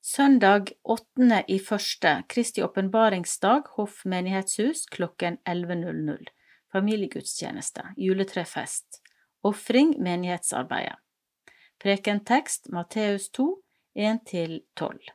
Søndag 0.04 0.74
8. 0.84 1.44
i 1.48 1.60
første, 1.60 2.24
Kristi 2.28 2.64
åpenbaringsdag, 2.64 3.62
Hoff 3.78 4.06
menighetshus 4.06 4.86
klokken 4.92 5.38
11.00. 5.48 6.28
Familiegudstjeneste, 6.72 7.82
juletrefest. 7.98 9.00
Ofring, 9.44 9.96
menighetsarbeidet. 10.04 11.00
Prekentekst 11.80 12.70
Matteus 12.70 13.30
2, 13.30 13.64
1-12. 13.96 15.14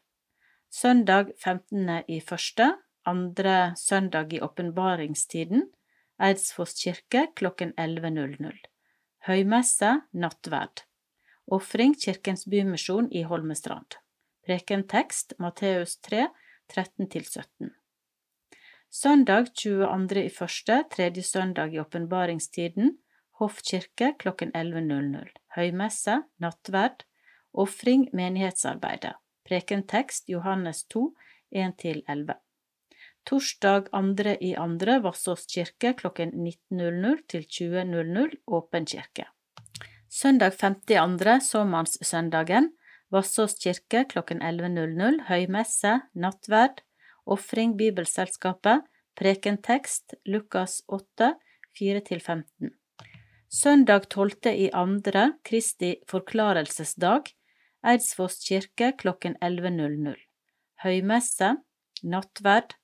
Søndag 0.71 1.27
15. 1.45 1.91
andre 3.05 3.75
søndag 3.77 4.33
i 4.33 4.41
åpenbaringstiden, 4.41 5.69
Eidsfoss 6.23 6.79
kirke 6.83 7.27
klokken 7.37 7.73
11.00. 7.81 8.59
Høymesse, 9.27 10.01
nattverd. 10.13 10.85
Ofring 11.47 11.95
Kirkens 12.01 12.45
Bymisjon 12.49 13.11
i 13.13 13.25
Holmestrand. 13.29 13.99
Prekentekst 14.47 15.35
Matteus 15.39 15.99
3, 16.01 16.29
13–17. 16.73 17.73
Søndag 18.91 19.51
22. 19.55 20.25
i 20.25 20.31
første, 20.31 20.85
tredje 20.91 21.23
søndag 21.23 21.75
i 21.75 21.81
åpenbaringstiden, 21.81 22.99
Hoff 23.41 23.59
kirke 23.67 24.13
klokken 24.19 24.53
11.00. 24.55 25.33
Høymesse, 25.57 26.21
nattverd, 26.39 27.03
ofring, 27.53 28.07
menighetsarbeidet. 28.15 29.17
Prekentekst 29.45 30.29
Johannes 30.31 30.85
2, 30.95 31.09
1–11. 31.51 32.39
Torsdag 33.25 33.89
2. 33.91 34.37
i 34.41 34.55
andre, 34.61 34.99
Vassås 35.01 35.47
kirke 35.49 35.95
klokken 35.97 36.35
19.00 36.37 37.23
til 37.33 37.47
20.00, 37.49 38.35
åpen 38.47 38.85
kirke. 38.85 39.25
Søndag 40.13 40.53
5. 40.61 40.75
i 40.93 40.99
andre, 41.01 41.39
såmannssøndagen, 41.41 42.69
Vassås 43.09 43.57
kirke 43.63 44.05
klokken 44.11 44.43
11.00 44.45 45.25
høymesse, 45.31 45.95
nattverd, 46.13 46.85
ofring 47.25 47.79
Bibelselskapet, 47.81 48.85
prekentekst 49.17 50.19
Lukas 50.29 50.83
8, 50.89 51.33
4–15. 51.81 52.75
Søndag 53.49 54.11
12. 54.11 54.53
i 54.53 54.71
andre, 54.77 55.31
Kristi 55.49 55.95
forklarelsesdag, 56.11 57.33
Eidsvoss 57.85 58.45
kirke 58.45 58.93
klokken 59.01 59.41
11.00. 59.41 60.13
Høymesse, 60.85 61.55
nattverd, 62.05 62.77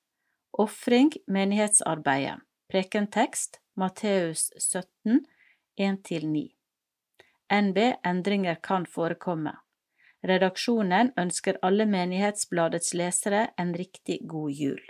ofring 0.52 1.12
menighetsarbeidet, 1.26 2.40
prekentekst 2.72 3.60
Matteus 3.76 4.50
17, 4.58 5.24
1–9. 5.80 6.50
NB 7.50 7.78
endringer 8.06 8.54
kan 8.62 8.86
forekomme. 8.86 9.56
Redaksjonen 10.26 11.12
ønsker 11.18 11.58
alle 11.64 11.86
Menighetsbladets 11.88 12.92
lesere 12.94 13.46
en 13.58 13.72
riktig 13.74 14.20
god 14.28 14.52
jul. 14.52 14.80